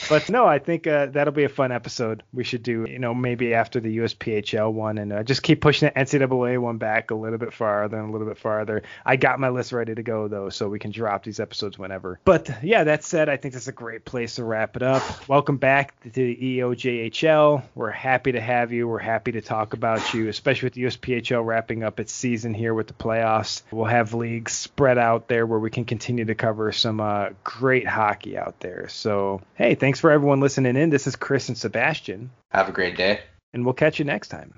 but 0.09 0.29
no, 0.31 0.47
I 0.47 0.59
think 0.59 0.87
uh, 0.87 1.07
that'll 1.07 1.33
be 1.33 1.45
a 1.45 1.49
fun 1.49 1.73
episode. 1.73 2.23
We 2.33 2.45
should 2.45 2.63
do, 2.63 2.87
you 2.89 2.99
know, 2.99 3.15
maybe 3.15 3.55
after 3.55 3.81
the 3.81 3.99
USPHL 3.99 4.73
one, 4.73 4.99
and 4.99 5.13
uh, 5.13 5.23
just 5.23 5.43
keep 5.43 5.61
pushing 5.61 5.89
the 5.89 6.01
NCAA 6.01 6.59
one 6.61 6.79
back 6.79 7.11
a 7.11 7.15
little 7.15 7.39
bit 7.39 7.53
farther 7.53 7.99
and 7.99 8.09
a 8.09 8.13
little 8.13 8.27
bit 8.27 8.39
farther. 8.39 8.83
I 9.05 9.17
got 9.17 9.41
my 9.41 9.49
list 9.49 9.73
ready 9.73 9.95
to 9.95 10.03
go 10.03 10.29
though, 10.29 10.49
so 10.49 10.69
we 10.69 10.79
can 10.79 10.91
drop 10.91 11.25
these 11.25 11.41
episodes 11.41 11.79
whenever. 11.79 12.21
But 12.25 12.51
yeah, 12.63 12.85
that 12.85 13.05
said, 13.05 13.29
I 13.29 13.37
think 13.37 13.55
that's 13.55 13.69
a 13.69 13.73
great 14.05 14.11
place 14.11 14.35
to 14.37 14.45
wrap 14.45 14.77
it 14.77 14.83
up. 14.83 15.29
Welcome 15.29 15.57
back 15.57 16.01
to 16.03 16.11
the 16.11 16.37
EOJHL. 16.37 17.63
We're 17.75 17.91
happy 17.91 18.33
to 18.33 18.41
have 18.41 18.73
you. 18.73 18.89
We're 18.89 18.99
happy 18.99 19.33
to 19.33 19.41
talk 19.41 19.73
about 19.73 20.15
you, 20.15 20.29
especially 20.29 20.67
with 20.67 20.75
the 20.75 20.85
USPHL 20.85 21.45
wrapping 21.45 21.83
up 21.83 22.01
its 22.01 22.13
season 22.13 22.55
here 22.55 22.75
with 22.75 22.87
the 22.87 22.95
playoffs. 22.95 23.63
We'll 23.71 23.87
have 23.87 24.15
leagues 24.15 24.53
spread 24.53 24.99
out 24.99 25.29
there 25.29 25.47
where 25.47 25.59
we 25.59 25.71
can 25.71 25.85
continue 25.85 26.25
to 26.27 26.35
cover 26.35 26.73
some 26.73 27.01
uh, 27.01 27.31
great 27.43 27.87
hockey 27.87 28.37
out 28.37 28.61
there. 28.61 28.89
So, 28.89 29.41
hey, 29.55 29.75
thanks 29.75 30.01
for 30.01 30.11
everyone 30.11 30.41
listening 30.41 30.77
in. 30.77 30.91
This 30.91 31.07
is 31.07 31.17
Chris 31.17 31.49
and 31.49 31.59
Sebastien. 31.59 32.31
Have 32.51 32.69
a 32.69 32.73
great 32.73 32.97
day. 32.97 33.21
And 33.53 33.65
we'll 33.65 33.75
catch 33.75 33.99
you 33.99 34.05
next 34.05 34.29
time. 34.29 34.55